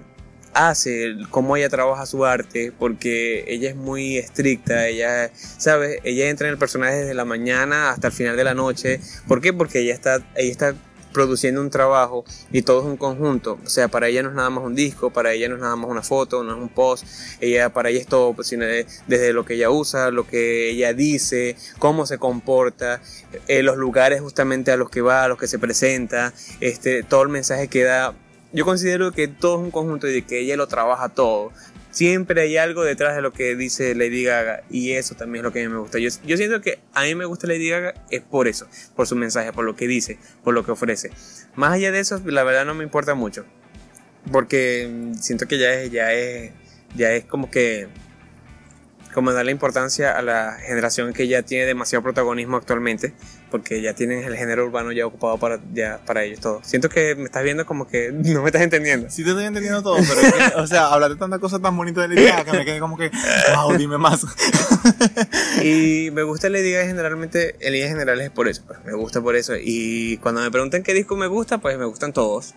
[0.53, 5.99] hace, cómo ella trabaja su arte, porque ella es muy estricta, ella, ¿sabes?
[6.05, 9.01] Ella entra en el personaje desde la mañana hasta el final de la noche.
[9.27, 9.51] ¿Por qué?
[9.51, 10.73] Porque ella está, ella está
[11.17, 13.57] produciendo un trabajo y todo es un conjunto.
[13.65, 15.75] O sea, para ella no es nada más un disco, para ella no es nada
[15.75, 17.05] más una foto, no es un post.
[17.41, 20.69] Ella, para ella es todo, pues, sino de- desde lo que ella usa, lo que
[20.69, 23.01] ella dice, cómo se comporta,
[23.47, 27.23] eh, los lugares justamente a los que va, a los que se presenta, este, todo
[27.23, 28.13] el mensaje que da.
[28.53, 31.51] Yo considero que todo es un conjunto y de que ella lo trabaja todo.
[31.97, 35.51] Siempre hay algo detrás de lo que dice Lady Gaga y eso también es lo
[35.51, 35.97] que a mí me gusta.
[35.97, 39.15] Yo, yo siento que a mí me gusta Lady Gaga es por eso, por su
[39.15, 41.09] mensaje, por lo que dice, por lo que ofrece.
[41.55, 43.45] Más allá de eso, la verdad no me importa mucho.
[44.31, 46.51] Porque siento que ya es, ya es,
[46.95, 47.87] ya es como que
[49.11, 53.15] como darle importancia a la generación que ya tiene demasiado protagonismo actualmente,
[53.49, 56.61] porque ya tienen el género urbano ya ocupado para, ya, para ellos todo.
[56.63, 59.09] Siento que me estás viendo como que no me estás entendiendo.
[59.09, 61.75] Sí te estoy entendiendo todo, pero es que, o sea, hablar de tantas cosas tan
[61.75, 63.11] bonitas de Lady Gaga que me quedé como que,
[63.55, 64.25] wow, dime más.
[65.63, 69.21] Y me gusta Lady Gaga generalmente, en líneas generales es por eso, pues, me gusta
[69.21, 69.53] por eso.
[69.59, 72.55] Y cuando me preguntan qué disco me gusta, pues me gustan todos.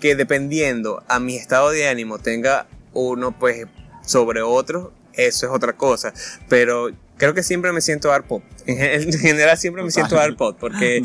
[0.00, 3.66] Que dependiendo a mi estado de ánimo tenga uno pues
[4.02, 6.12] sobre otro, eso es otra cosa.
[6.48, 8.42] Pero creo que siempre me siento art pop.
[8.66, 10.96] En, gen- en general siempre me siento pop porque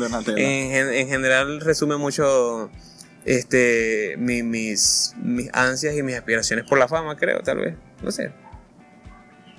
[0.70, 2.70] gen- en general resume mucho
[3.24, 7.74] este mi- mis, mis ansias y mis aspiraciones por la fama, creo, tal vez.
[8.02, 8.32] No sé.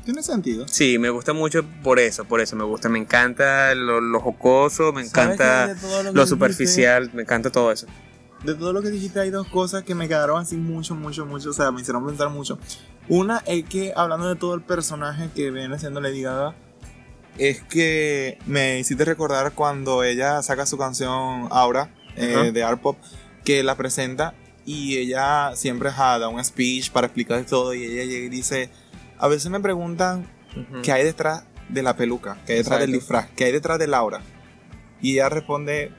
[0.04, 0.68] Tiene sentido.
[0.68, 4.92] Sí, me gusta mucho por eso, por eso me gusta, me encanta lo, lo jocoso,
[4.92, 7.86] me ¿Sabes encanta lo dijiste- superficial, me encanta todo eso.
[8.44, 11.52] De todo lo que dijiste hay dos cosas que me quedaron así mucho, mucho, mucho,
[11.52, 12.58] o sea, me hicieron pensar mucho.
[13.12, 16.56] Una es que hablando de todo el personaje que viene siendo Lady Gaga,
[17.38, 22.98] es que me hiciste recordar cuando ella saca su canción Aura eh, de Art Pop,
[23.44, 24.34] que la presenta
[24.66, 28.70] y ella siempre ajá, da un speech para explicar todo y ella llega y dice,
[29.18, 30.26] a veces me preguntan
[30.82, 33.88] qué hay detrás de la peluca, qué hay detrás del disfraz, qué hay detrás de
[33.88, 34.22] Laura.
[35.02, 35.92] Y ella responde,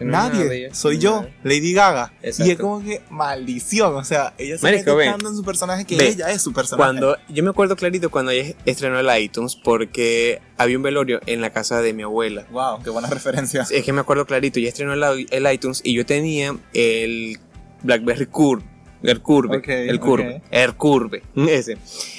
[0.00, 1.26] no Nadie, soy yo.
[1.42, 2.12] Lady Gaga.
[2.22, 2.48] Exacto.
[2.48, 5.04] Y es como que maldición, o sea, ella se ve.
[5.06, 6.08] tanto en su personaje que Ve.
[6.08, 6.82] ella es su personaje.
[6.82, 11.40] Cuando yo me acuerdo clarito cuando ella estrenó el iTunes porque había un velorio en
[11.40, 12.46] la casa de mi abuela.
[12.50, 13.66] Wow, qué buena referencia.
[13.70, 17.38] Es que me acuerdo clarito, ella estrenó el, el iTunes y yo tenía el
[17.82, 18.64] BlackBerry Curve,
[19.02, 21.78] el Curve, el Curve, el Curve, ese.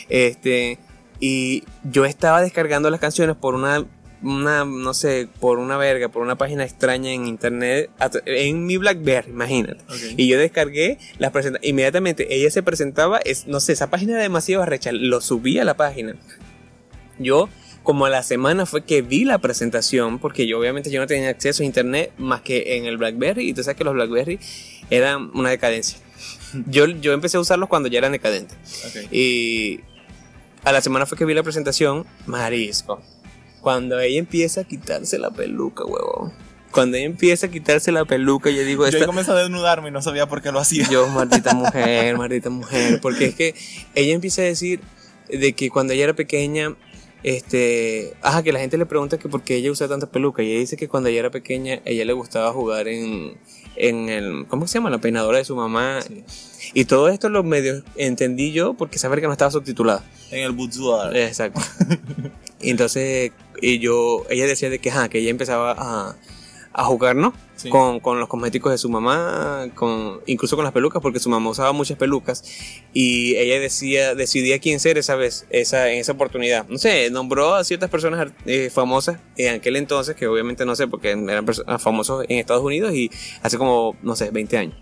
[0.09, 0.79] Este,
[1.19, 3.83] y yo estaba descargando las canciones por una
[4.21, 7.89] una, no sé, por una verga, por una página extraña en internet,
[8.25, 9.83] en mi Blackberry, imagínate.
[9.89, 10.15] Ok.
[10.17, 14.21] Y yo descargué las presenta Inmediatamente ella se presentaba, es, no sé, esa página era
[14.21, 16.15] demasiado arrecha, lo subí a la página.
[17.19, 17.49] Yo,
[17.83, 21.29] como a la semana fue que vi la presentación, porque yo obviamente yo no tenía
[21.29, 24.39] acceso a internet más que en el Blackberry, y tú sabes que los Blackberry
[24.89, 25.99] eran una decadencia.
[26.65, 28.57] Yo, yo empecé a usarlos cuando ya eran decadentes.
[28.87, 29.11] Ok.
[29.11, 29.81] Y
[30.63, 33.01] a la semana fue que vi la presentación, marisco.
[33.61, 36.33] Cuando ella empieza a quitarse la peluca, huevón.
[36.71, 39.91] Cuando ella empieza a quitarse la peluca, yo digo, Yo esta, comencé a desnudarme y
[39.91, 40.87] no sabía por qué lo hacía.
[40.89, 42.99] yo, maldita mujer, maldita mujer.
[43.01, 43.55] Porque es que
[43.95, 44.81] ella empieza a decir
[45.29, 46.75] de que cuando ella era pequeña,
[47.23, 50.43] este, ajá, que la gente le pregunta que por qué ella usa tanta peluca.
[50.43, 53.37] Y ella dice que cuando ella era pequeña, ella le gustaba jugar en,
[53.75, 54.89] en el, ¿cómo se llama?
[54.89, 56.01] La peinadora de su mamá.
[56.01, 56.23] Sí.
[56.73, 60.03] Y todo esto lo medio entendí yo porque saber que no estaba subtitulada.
[60.31, 61.15] En el boudoir.
[61.15, 61.61] Exacto.
[62.61, 63.31] y entonces,
[63.61, 66.15] y yo, ella decía de que, ajá, que ella empezaba a,
[66.73, 67.33] a jugar, ¿no?
[67.55, 67.69] Sí.
[67.69, 71.49] Con, con los cosméticos de su mamá, con, incluso con las pelucas, porque su mamá
[71.49, 72.43] usaba muchas pelucas.
[72.93, 76.67] Y ella decía, decidía quién ser esa vez, esa, en esa oportunidad.
[76.67, 80.87] No sé, nombró a ciertas personas eh, famosas en aquel entonces, que obviamente no sé,
[80.87, 83.09] porque eran perso- famosos en Estados Unidos y
[83.41, 84.75] hace como, no sé, 20 años.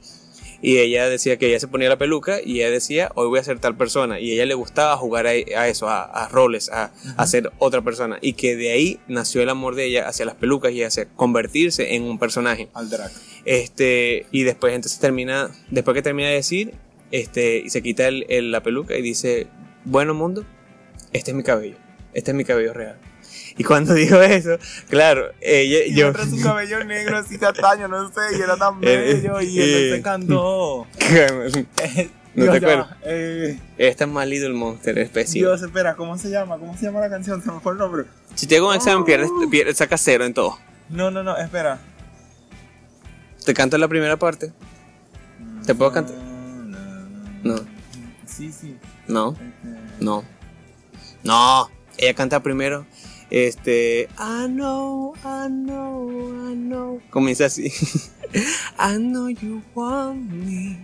[0.61, 3.43] Y ella decía que ella se ponía la peluca y ella decía, hoy voy a
[3.43, 4.19] ser tal persona.
[4.19, 7.51] Y a ella le gustaba jugar a, a eso, a, a roles, a, a ser
[7.59, 8.17] otra persona.
[8.21, 11.95] Y que de ahí nació el amor de ella hacia las pelucas y hacia convertirse
[11.95, 12.69] en un personaje.
[12.73, 13.11] Al drag.
[13.45, 16.73] Este, y después entonces termina, después que termina de decir,
[17.11, 19.47] este, y se quita el- el- la peluca y dice,
[19.85, 20.43] bueno mundo,
[21.13, 21.77] este es mi cabello,
[22.13, 22.97] este es mi cabello real.
[23.57, 24.57] Y cuando dijo eso,
[24.89, 26.11] claro, ella, Y yo...
[26.13, 29.39] su cabello negro así castaño, no sé, y era tan Eh, bello.
[29.41, 30.85] Y eh, él se encantó.
[30.99, 32.97] ¿No Dios, te ya, acuerdas?
[33.03, 35.41] eh, Esta es más Little Monster, especie.
[35.41, 36.57] Dios, espera, ¿cómo se llama?
[36.57, 37.41] ¿Cómo se llama la canción?
[37.41, 38.03] Se me fue el nombre.
[38.35, 40.57] Si te hago un examen, pierdes, pierdes, sacas cero en todo.
[40.89, 41.79] No, no, no, espera.
[43.45, 44.51] Te canto la primera parte.
[45.65, 46.15] ¿Te puedo cantar?
[47.43, 47.55] No.
[48.25, 48.75] Sí, sí.
[49.07, 50.23] No, Este, no.
[51.23, 51.69] No.
[51.97, 52.85] Ella canta primero.
[53.35, 54.07] Este.
[54.17, 57.01] I know, I know, I know.
[57.09, 57.69] Comienza así.
[58.79, 60.77] I know you want me.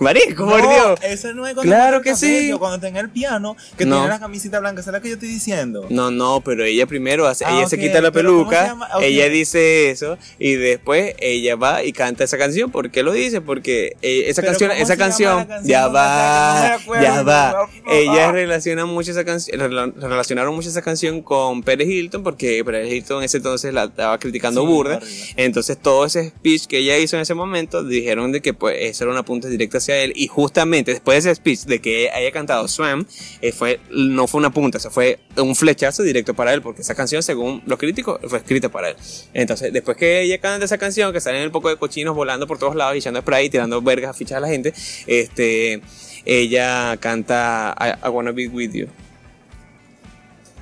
[0.00, 1.00] Marico, por No, Dios.
[1.02, 2.50] Esa no es cuando Claro que sí.
[2.58, 3.96] Cuando está en el piano, que No.
[3.96, 5.86] tiene la camisita blanca, ¿sabes lo que yo estoy diciendo?
[5.90, 8.56] No, no, pero ella primero hace, Ah, ella se ok, quita la pero ¿cómo se
[8.56, 8.88] peluca, llama?
[8.94, 9.02] Ok.
[9.02, 12.70] ella dice eso y después ella va y canta esa canción.
[12.70, 13.40] ¿Por qué lo dice?
[13.40, 15.68] Porque eh, esa canción, ¿cómo esa se canción, la canción?
[15.70, 17.68] ya va, acuerdo, ya va.
[17.90, 19.58] Ella relaciona mucho esa canción,
[19.96, 24.18] relacionaron mucho esa canción con Pérez Hilton porque Pérez Hilton en ese entonces la estaba
[24.18, 25.00] criticando Sí, burda.
[25.36, 29.04] Entonces todo ese speech que ella hizo en ese momento dijeron de que pues eso
[29.04, 32.30] era una punta directa hacia él y justamente después de ese speech de que haya
[32.32, 33.06] cantado Swam
[33.40, 36.94] eh, fue no fue una punta, eso fue un flechazo directo para él porque esa
[36.94, 38.96] canción según los críticos fue escrita para él.
[39.34, 42.58] Entonces después que ella canta esa canción que salen un poco de cochinos volando por
[42.58, 44.74] todos lados y echando spray y tirando vergas a fichas a la gente,
[45.06, 45.80] este
[46.24, 48.88] ella canta I, I Wanna Be With You.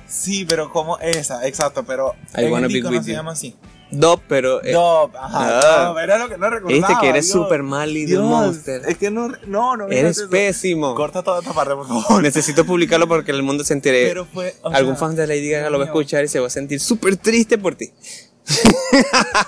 [0.07, 3.11] Sí, pero como esa, exacto, pero I en wanna el be disco with no se
[3.11, 3.55] llama así.
[3.91, 5.91] Dop, pero eh, No, ajá, Ah.
[5.93, 6.87] no, era lo que no recordaba.
[6.87, 7.33] viste que eres Dios.
[7.43, 8.81] super mal y Dios, monster.
[8.87, 9.87] Es que no, no, no.
[9.87, 10.29] Eres eso.
[10.29, 10.93] pésimo.
[10.95, 12.21] Corta toda esta parte, por favor.
[12.21, 14.07] Necesito publicarlo porque el mundo se entere.
[14.07, 14.55] Pero fue.
[14.61, 16.51] o Algún sea, fan de Lady Gaga lo va a escuchar y se va a
[16.51, 17.91] sentir súper triste por ti.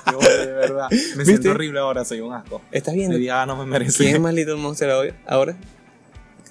[0.09, 0.87] Dios, de verdad.
[0.89, 1.25] Me ¿Viste?
[1.25, 2.61] siento horrible ahora, soy un asco.
[2.71, 3.13] ¿Estás viendo?
[3.13, 4.03] Lady Gaga no me merece.
[4.03, 5.55] ¿Quién es más Little Monster ahora?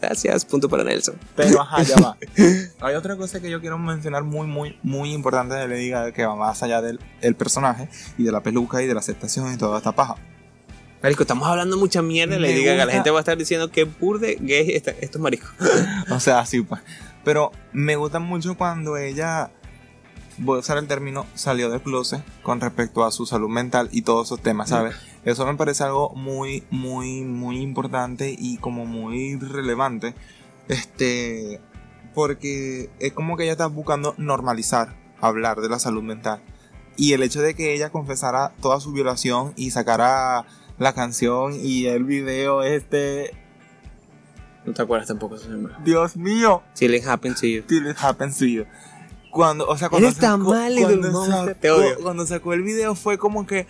[0.01, 1.16] Gracias, punto para Nelson.
[1.36, 2.16] Pero ajá, ya va.
[2.80, 6.24] Hay otra cosa que yo quiero mencionar muy, muy, muy importante de Lady Gaga que
[6.24, 9.57] va más allá del el personaje y de la peluca y de la aceptación y
[9.57, 10.16] toda esta paja.
[11.03, 12.84] Marico, estamos hablando mucha mierda de Lady Gaga.
[12.86, 15.51] La gente va a estar diciendo que burde gay esta- estos maricos.
[16.11, 16.80] O sea, sí, pues.
[17.24, 19.51] Pero me gusta mucho cuando ella,
[20.38, 24.03] voy a usar el término, salió del closet con respecto a su salud mental y
[24.03, 24.94] todos esos temas, ¿sabes?
[25.25, 30.14] Eso me parece algo muy, muy, muy importante y como muy relevante.
[30.68, 31.61] Este,
[32.14, 36.41] porque es como que ella está buscando normalizar hablar de la salud mental.
[36.97, 40.45] Y el hecho de que ella confesara toda su violación y sacara
[40.79, 43.33] la canción y el video este,
[44.64, 45.75] No te acuerdas tampoco de su nombre.
[45.85, 47.62] Dios mío, Till it happened to you.
[47.62, 48.64] Till it happens to you.
[49.31, 51.99] Cuando, o sea, cuando Eres tan mal, Little cuando sacó- te odio.
[52.03, 53.66] cuando sacó el video fue como que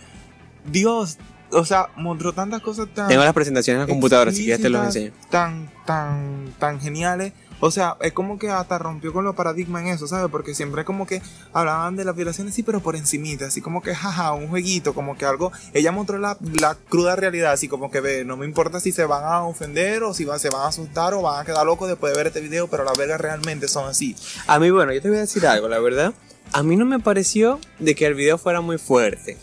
[0.70, 1.18] Dios,
[1.53, 4.68] o sea, mostró tantas cosas tan Tengo las presentaciones en la computadora, si quieres te
[4.68, 5.12] los enseño.
[5.30, 7.32] Tan tan tan geniales.
[7.62, 10.30] O sea, es como que hasta rompió con los paradigmas en eso, ¿sabes?
[10.30, 11.20] Porque siempre como que
[11.53, 15.18] hablaban de las violaciones, sí, pero por encimita, así como que, jaja, un jueguito, como
[15.18, 15.53] que algo.
[15.74, 19.05] Ella mostró la, la cruda realidad, así como que ve, no me importa si se
[19.05, 22.14] van a ofender o si se van a asustar o van a quedar locos después
[22.14, 24.16] de ver este video, pero las vergas realmente son así.
[24.46, 26.14] A mí, bueno, yo te voy a decir algo, la verdad.
[26.53, 29.36] A mí no me pareció de que el video fuera muy fuerte.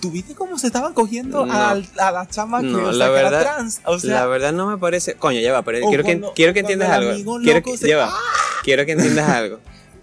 [0.00, 1.52] ¿Tú viste cómo se estaban cogiendo No.
[1.52, 3.80] al- a, la chama que, No, o sea, la que era verdad- trans?
[3.84, 5.14] O sea, la verdad no me parece.
[5.14, 7.38] Coño, ya va, pero quiero, cuando- que, quiero que entiendas algo.
[7.42, 8.14] Quiero que, se- ya va.
[8.62, 9.60] Quiero que entiendas algo.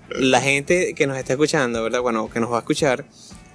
[0.10, 2.02] La gente que nos está escuchando, ¿verdad?
[2.02, 3.06] Bueno, que nos va a escuchar,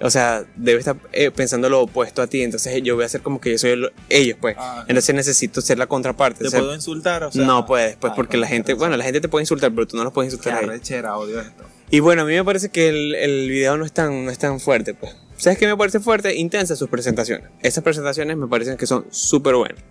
[0.01, 2.43] o sea, debe estar eh, pensando lo opuesto a ti.
[2.43, 4.57] Entonces yo voy a hacer como que yo soy el- ellos, pues.
[4.59, 4.85] Ah.
[4.89, 6.41] Entonces necesito ser la contraparte.
[6.41, 7.25] ¿Te o sea, puedo insultar?
[7.25, 9.43] O sea, no puedes, pues, Ay, porque la qué gente, bueno, la gente te puede
[9.43, 10.71] insultar, pero tú no los puedes Qué insultar a ellos.
[10.71, 11.65] arrechera, odio esto.
[11.91, 14.39] Y bueno, a mí me parece que el, el video no es, tan, no es
[14.39, 15.15] tan fuerte, pues.
[15.37, 16.35] ¿Sabes qué me parece fuerte?
[16.35, 17.51] Intensa sus presentaciones.
[17.63, 19.83] Esas presentaciones me parecen que son súper buenas.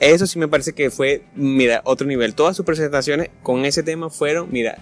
[0.00, 2.34] Eso sí me parece que fue, mira, otro nivel.
[2.34, 4.78] Todas sus presentaciones con ese tema fueron, mira,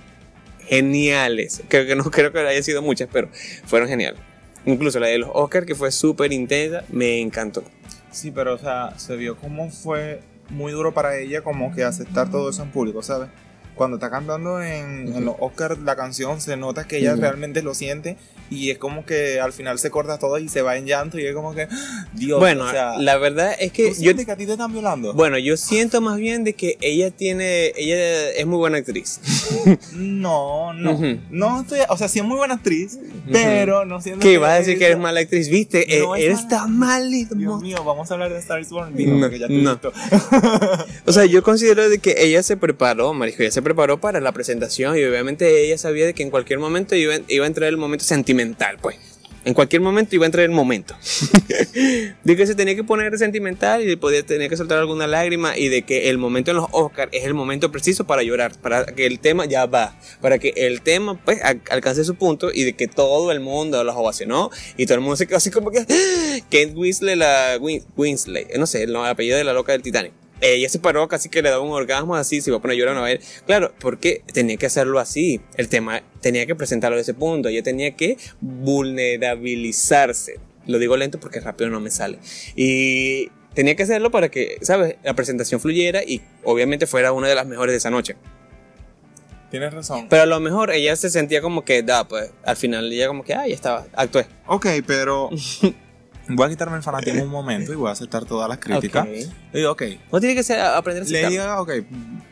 [0.61, 1.63] geniales.
[1.69, 3.29] Creo que no creo que haya sido muchas, pero
[3.65, 4.21] fueron geniales.
[4.65, 7.63] Incluso la de los Oscars, que fue súper intensa, me encantó.
[8.11, 12.31] Sí, pero o sea, se vio cómo fue muy duro para ella como que aceptar
[12.31, 13.29] todo eso en público, ¿sabes?
[13.77, 17.21] Cuando está cantando en, en los Oscars la canción, se nota que ella Ujú.
[17.21, 18.17] realmente lo siente
[18.51, 21.27] y es como que al final se corta todo y se va en llanto y
[21.27, 22.07] es como que, ¡Ah!
[22.15, 24.53] Dios, bueno, o sea, la verdad es ¿tú que yo, sientes que a ti te
[24.53, 25.13] están violando?
[25.15, 29.21] bueno, yo siento más bien de que ella tiene, ella es muy buena actriz.
[29.93, 31.19] No, no, Ujú.
[31.31, 32.99] no estoy, o sea, sí es muy buena actriz,
[33.31, 34.39] pero no siento ¿Qué?
[34.39, 35.49] ¿Vas a decir que eres mala actriz?
[35.49, 35.85] ¿Viste?
[36.01, 38.65] No Eh, es eres tan mal, Dios mío, vamos a hablar de Star
[38.95, 39.79] digo, No, ya te no.
[41.07, 44.31] O sea, yo considero de que ella se preparó, Marisco, ella se preparó para la
[44.31, 47.77] presentación y obviamente ella sabía de que en cualquier momento iba, iba a entrar el
[47.77, 48.97] momento sentimental, pues.
[49.45, 50.95] En cualquier momento iba a entrar el momento.
[52.25, 55.69] de que se tenía que poner sentimental y podía tener que soltar alguna lágrima y
[55.69, 59.07] de que el momento en los Oscars es el momento preciso para llorar, para que
[59.07, 62.73] el tema ya va, para que el tema pues al- alcance su punto y de
[62.75, 65.81] que todo el mundo los ovacionó y todo el mundo se quedó así como que
[66.51, 70.13] Kate Winslet, la Win- Winslet, no sé, el apellido de la loca del Titanic.
[70.41, 72.79] Ella se paró, casi que le daba un orgasmo así, se iba a poner a
[72.79, 73.43] llorar una vez.
[73.47, 75.41] Claro, porque tenía que hacerlo así.
[75.57, 77.49] El tema tenía que presentarlo de ese punto.
[77.49, 80.39] Ella tenía que vulnerabilizarse.
[80.67, 82.19] Lo digo lento porque rápido no me sale.
[82.55, 84.97] Y tenía que hacerlo para que, ¿sabes?
[85.03, 88.17] La presentación fluyera y obviamente fuera una de las mejores de esa noche.
[89.51, 90.09] Tienes razón.
[90.11, 93.25] Pero a lo mejor ella se sentía como que, da, pues al final ella como
[93.25, 94.27] que, ah, ya estaba, actué.
[94.47, 95.31] Ok, pero
[96.29, 99.07] voy a quitarme el fanatismo un momento y voy a aceptar todas las críticas.
[99.07, 99.13] Ok.
[99.53, 101.31] Y digo, ok, No tiene que ser aprender a le aceptar.
[101.31, 101.71] diga, ok.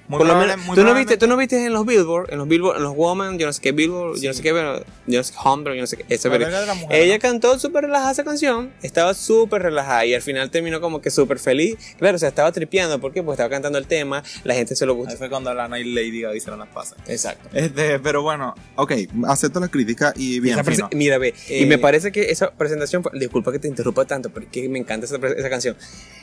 [0.06, 2.38] Muy Por lo menos, muy ¿tú, no viste, tú no viste en los Billboard, en
[2.38, 4.84] los Billboard, en los Woman, yo no sé qué Billboard, yo no sé qué, pero,
[5.06, 6.46] yo no sé qué Humber, yo no sé qué, ese, pero-
[6.90, 11.10] Ella cantó súper relajada esa canción, estaba súper relajada y al final terminó como que
[11.10, 11.76] súper feliz.
[11.98, 13.22] Claro, o sea, estaba tripeando, ¿por qué?
[13.22, 15.16] Porque estaba cantando el tema, la gente se lo Ahí gustó.
[15.16, 16.98] fue cuando Lana y Lady Gaga hicieron las pasas.
[17.06, 17.48] Exacto.
[17.54, 18.92] Este, pero bueno, ok,
[19.26, 20.90] acepto la crítica y bien fino.
[20.92, 24.44] Mira, ve, y Eh, me parece que esa presentación, disculpa que te interrumpa tanto, pero
[24.46, 25.76] es que me encanta esa, esa canción.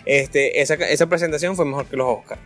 [0.06, 2.40] Este, esa, esa presentación fue mejor que los Oscars.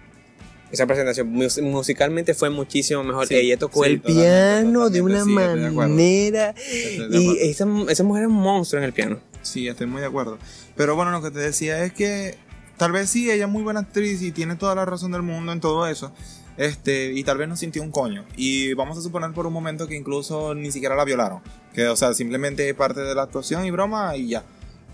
[0.75, 3.27] Esa presentación mus- musicalmente fue muchísimo mejor.
[3.27, 6.49] Sí, Ella tocó sí, el piano de una sí, manera.
[6.49, 9.19] Estoy de Y esa, esa mujer es un monstruo en el piano.
[9.41, 10.37] Sí, estoy muy de acuerdo.
[10.75, 12.37] Pero bueno, lo que te decía es que
[12.77, 15.51] tal vez sí, ella es muy buena actriz y tiene toda la razón del mundo
[15.53, 16.11] en todo eso.
[16.57, 18.25] Este, y tal vez no sintió un coño.
[18.35, 21.39] Y vamos a suponer por un momento que incluso ni siquiera la violaron.
[21.73, 24.43] Que, o sea, simplemente es parte de la actuación y broma y ya.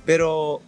[0.06, 0.62] Pero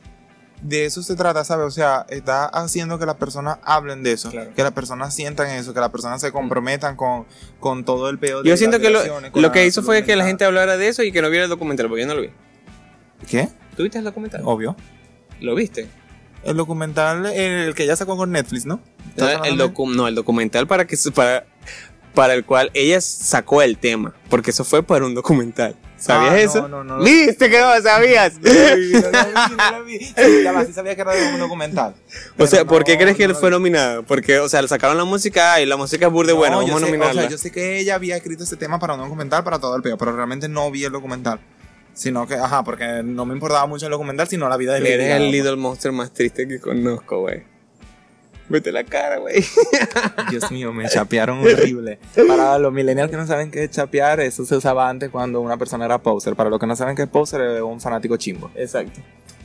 [0.64, 1.68] de eso se trata, ¿sabes?
[1.68, 4.32] O sea, está haciendo que las personas hablen de eso.
[4.32, 4.52] Claro.
[4.56, 7.26] Que las personas sientan eso, que las personas se comprometan con,
[7.60, 8.46] con todo el peor.
[8.46, 9.02] Yo siento que lo,
[9.34, 11.50] lo que hizo fue que la gente hablara de eso y que no viera el
[11.50, 12.30] documental, porque yo no lo vi.
[13.30, 13.50] ¿Qué?
[13.76, 14.42] ¿Tú viste el documental?
[14.46, 14.76] Obvio.
[15.42, 15.88] ¿Lo viste?
[16.44, 18.80] El documental, el que ya sacó con Netflix, ¿no?
[19.10, 21.46] ¿Estás el docu- no, el documental para que para,
[22.14, 25.76] para el cual ella sacó el tema, porque eso fue para un documental.
[26.04, 26.68] ¿Sabías Ah, eso?
[26.68, 27.04] No, no, no.
[27.04, 28.34] ¿Viste que no lo sabías?
[28.42, 30.00] No lo vi, no lo vi.
[30.00, 31.96] Sí, va, sí sabía que era un documental.
[32.38, 34.04] o sea, ¿por qué crees que él fue nominado?
[34.04, 36.76] Porque, o sea, le sacaron la música y la música es burde buena, yo vamos
[36.76, 37.22] a sé, nominarla.
[37.22, 39.76] O sea, yo sé que ella había escrito ese tema para un documental, para todo
[39.78, 41.40] el peo, pero realmente no vi el documental.
[41.94, 44.94] Sino que, ajá, porque no me importaba mucho el documental, sino la vida de Lady
[44.94, 47.44] Eres el Little Monster más triste que conozco, güey.
[48.50, 49.44] Vete la cara, güey.
[50.30, 51.98] Dios mío, me chapearon horrible.
[52.28, 55.58] Para los millennials que no saben qué es chapear, eso se usaba antes cuando una
[55.58, 56.36] persona era poser.
[56.36, 58.52] Para los que no saben qué es poser, es un fanático chimbo.
[58.56, 59.00] Exacto.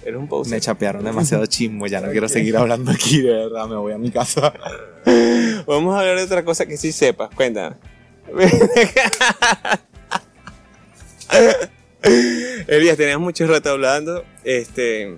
[0.05, 0.55] Eres un poser.
[0.55, 3.99] Me chapearon demasiado chimbo, ya no quiero seguir hablando aquí, de verdad, me voy a
[3.99, 4.53] mi casa.
[5.67, 7.31] Vamos a hablar de otra cosa que sí sepas.
[7.35, 7.77] Cuéntame.
[12.67, 14.25] Elías, teníamos mucho rato hablando.
[14.45, 15.17] Este.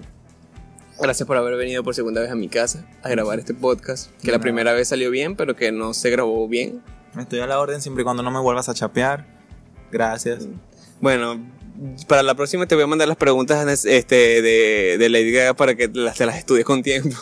[1.01, 4.11] Gracias por haber venido por segunda vez a mi casa a grabar este podcast.
[4.23, 4.43] Que la No.
[4.43, 6.83] primera vez salió bien, pero que no se grabó bien.
[7.19, 9.27] Estoy a la orden siempre y cuando no me vuelvas a chapear.
[9.91, 10.47] Gracias.
[11.01, 11.41] Bueno,
[12.07, 15.75] para la próxima te voy a mandar las preguntas este, de, de Lady Gaga para
[15.75, 17.17] que las, te las estudies con tiempo.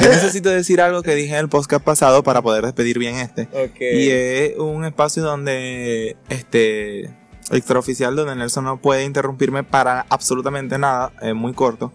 [0.00, 3.42] Yo necesito decir algo que dije en el podcast pasado para poder despedir bien este.
[3.52, 3.80] Ok.
[3.80, 7.10] Y es un espacio donde este
[7.52, 11.92] extraoficial donde Nelson no puede interrumpirme para absolutamente nada, es muy corto.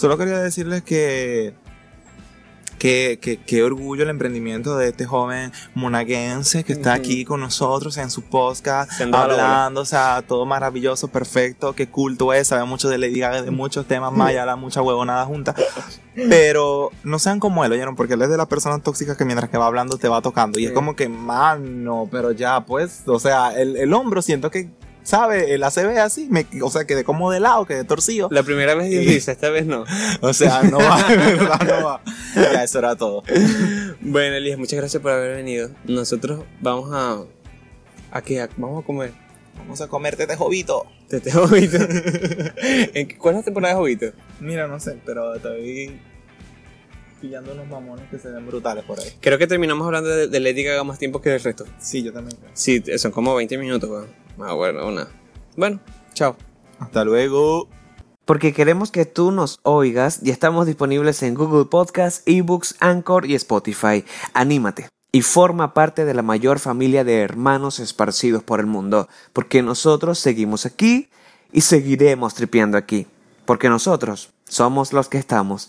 [0.00, 1.52] Solo quería decirles que
[2.78, 7.98] que, que, qué orgullo el emprendimiento de este joven monaguense que está aquí con nosotros
[7.98, 9.20] en su podcast, bola.
[9.24, 13.50] hablando, o sea, todo maravilloso, perfecto, qué culto es, sabe mucho de Lady Gaga, de
[13.50, 15.54] muchos temas más, ya la mucha huevonada junta.
[16.14, 17.94] Pero no sean como él, ¿oyeron?
[17.94, 20.58] Porque él es de las personas tóxicas que mientras que va hablando te va tocando.
[20.58, 24.70] Y es como que, mano, pero ya, pues, o sea, el, el hombro siento que,
[25.02, 25.54] ¿sabe?
[25.54, 28.28] El ACB así, me, o sea, quedé como de lado, quedé torcido.
[28.30, 29.84] La primera vez Dios Y- dice, esta vez no.
[30.20, 32.02] O sea, no va, verdad, no va.
[32.34, 33.22] Ya, eso era todo.
[34.00, 35.70] Bueno, Elías, muchas gracias por haber venido.
[35.84, 37.22] Nosotros vamos a.
[38.16, 38.46] ¿A qué?
[38.56, 39.12] Vamos a comer.
[39.58, 40.86] Vamos a comerte este jovito.
[41.08, 41.76] ¿Te te jovito?
[42.62, 44.06] ¿En qué- ¿Cuál es la temporada de jovito?
[44.40, 46.00] Mira, no sé, pero estoy
[47.20, 49.06] pillando unos mamones que se ven brutales por ahí.
[49.20, 51.66] Creo que terminamos hablando de, de Lady Gaga más tiempo que del resto.
[51.78, 52.50] Sí, yo también creo.
[52.54, 54.06] Sí, son como 20 minutos, weón.
[54.42, 55.08] Ah, bueno, una.
[55.56, 55.80] Bueno,
[56.14, 56.36] chao.
[56.78, 57.68] Hasta luego.
[58.24, 63.34] Porque queremos que tú nos oigas y estamos disponibles en Google Podcasts, eBooks, Anchor y
[63.34, 64.04] Spotify.
[64.34, 69.62] Anímate y forma parte de la mayor familia de hermanos esparcidos por el mundo, porque
[69.62, 71.08] nosotros seguimos aquí
[71.52, 73.06] y seguiremos tripeando aquí,
[73.44, 75.68] porque nosotros somos los que estamos.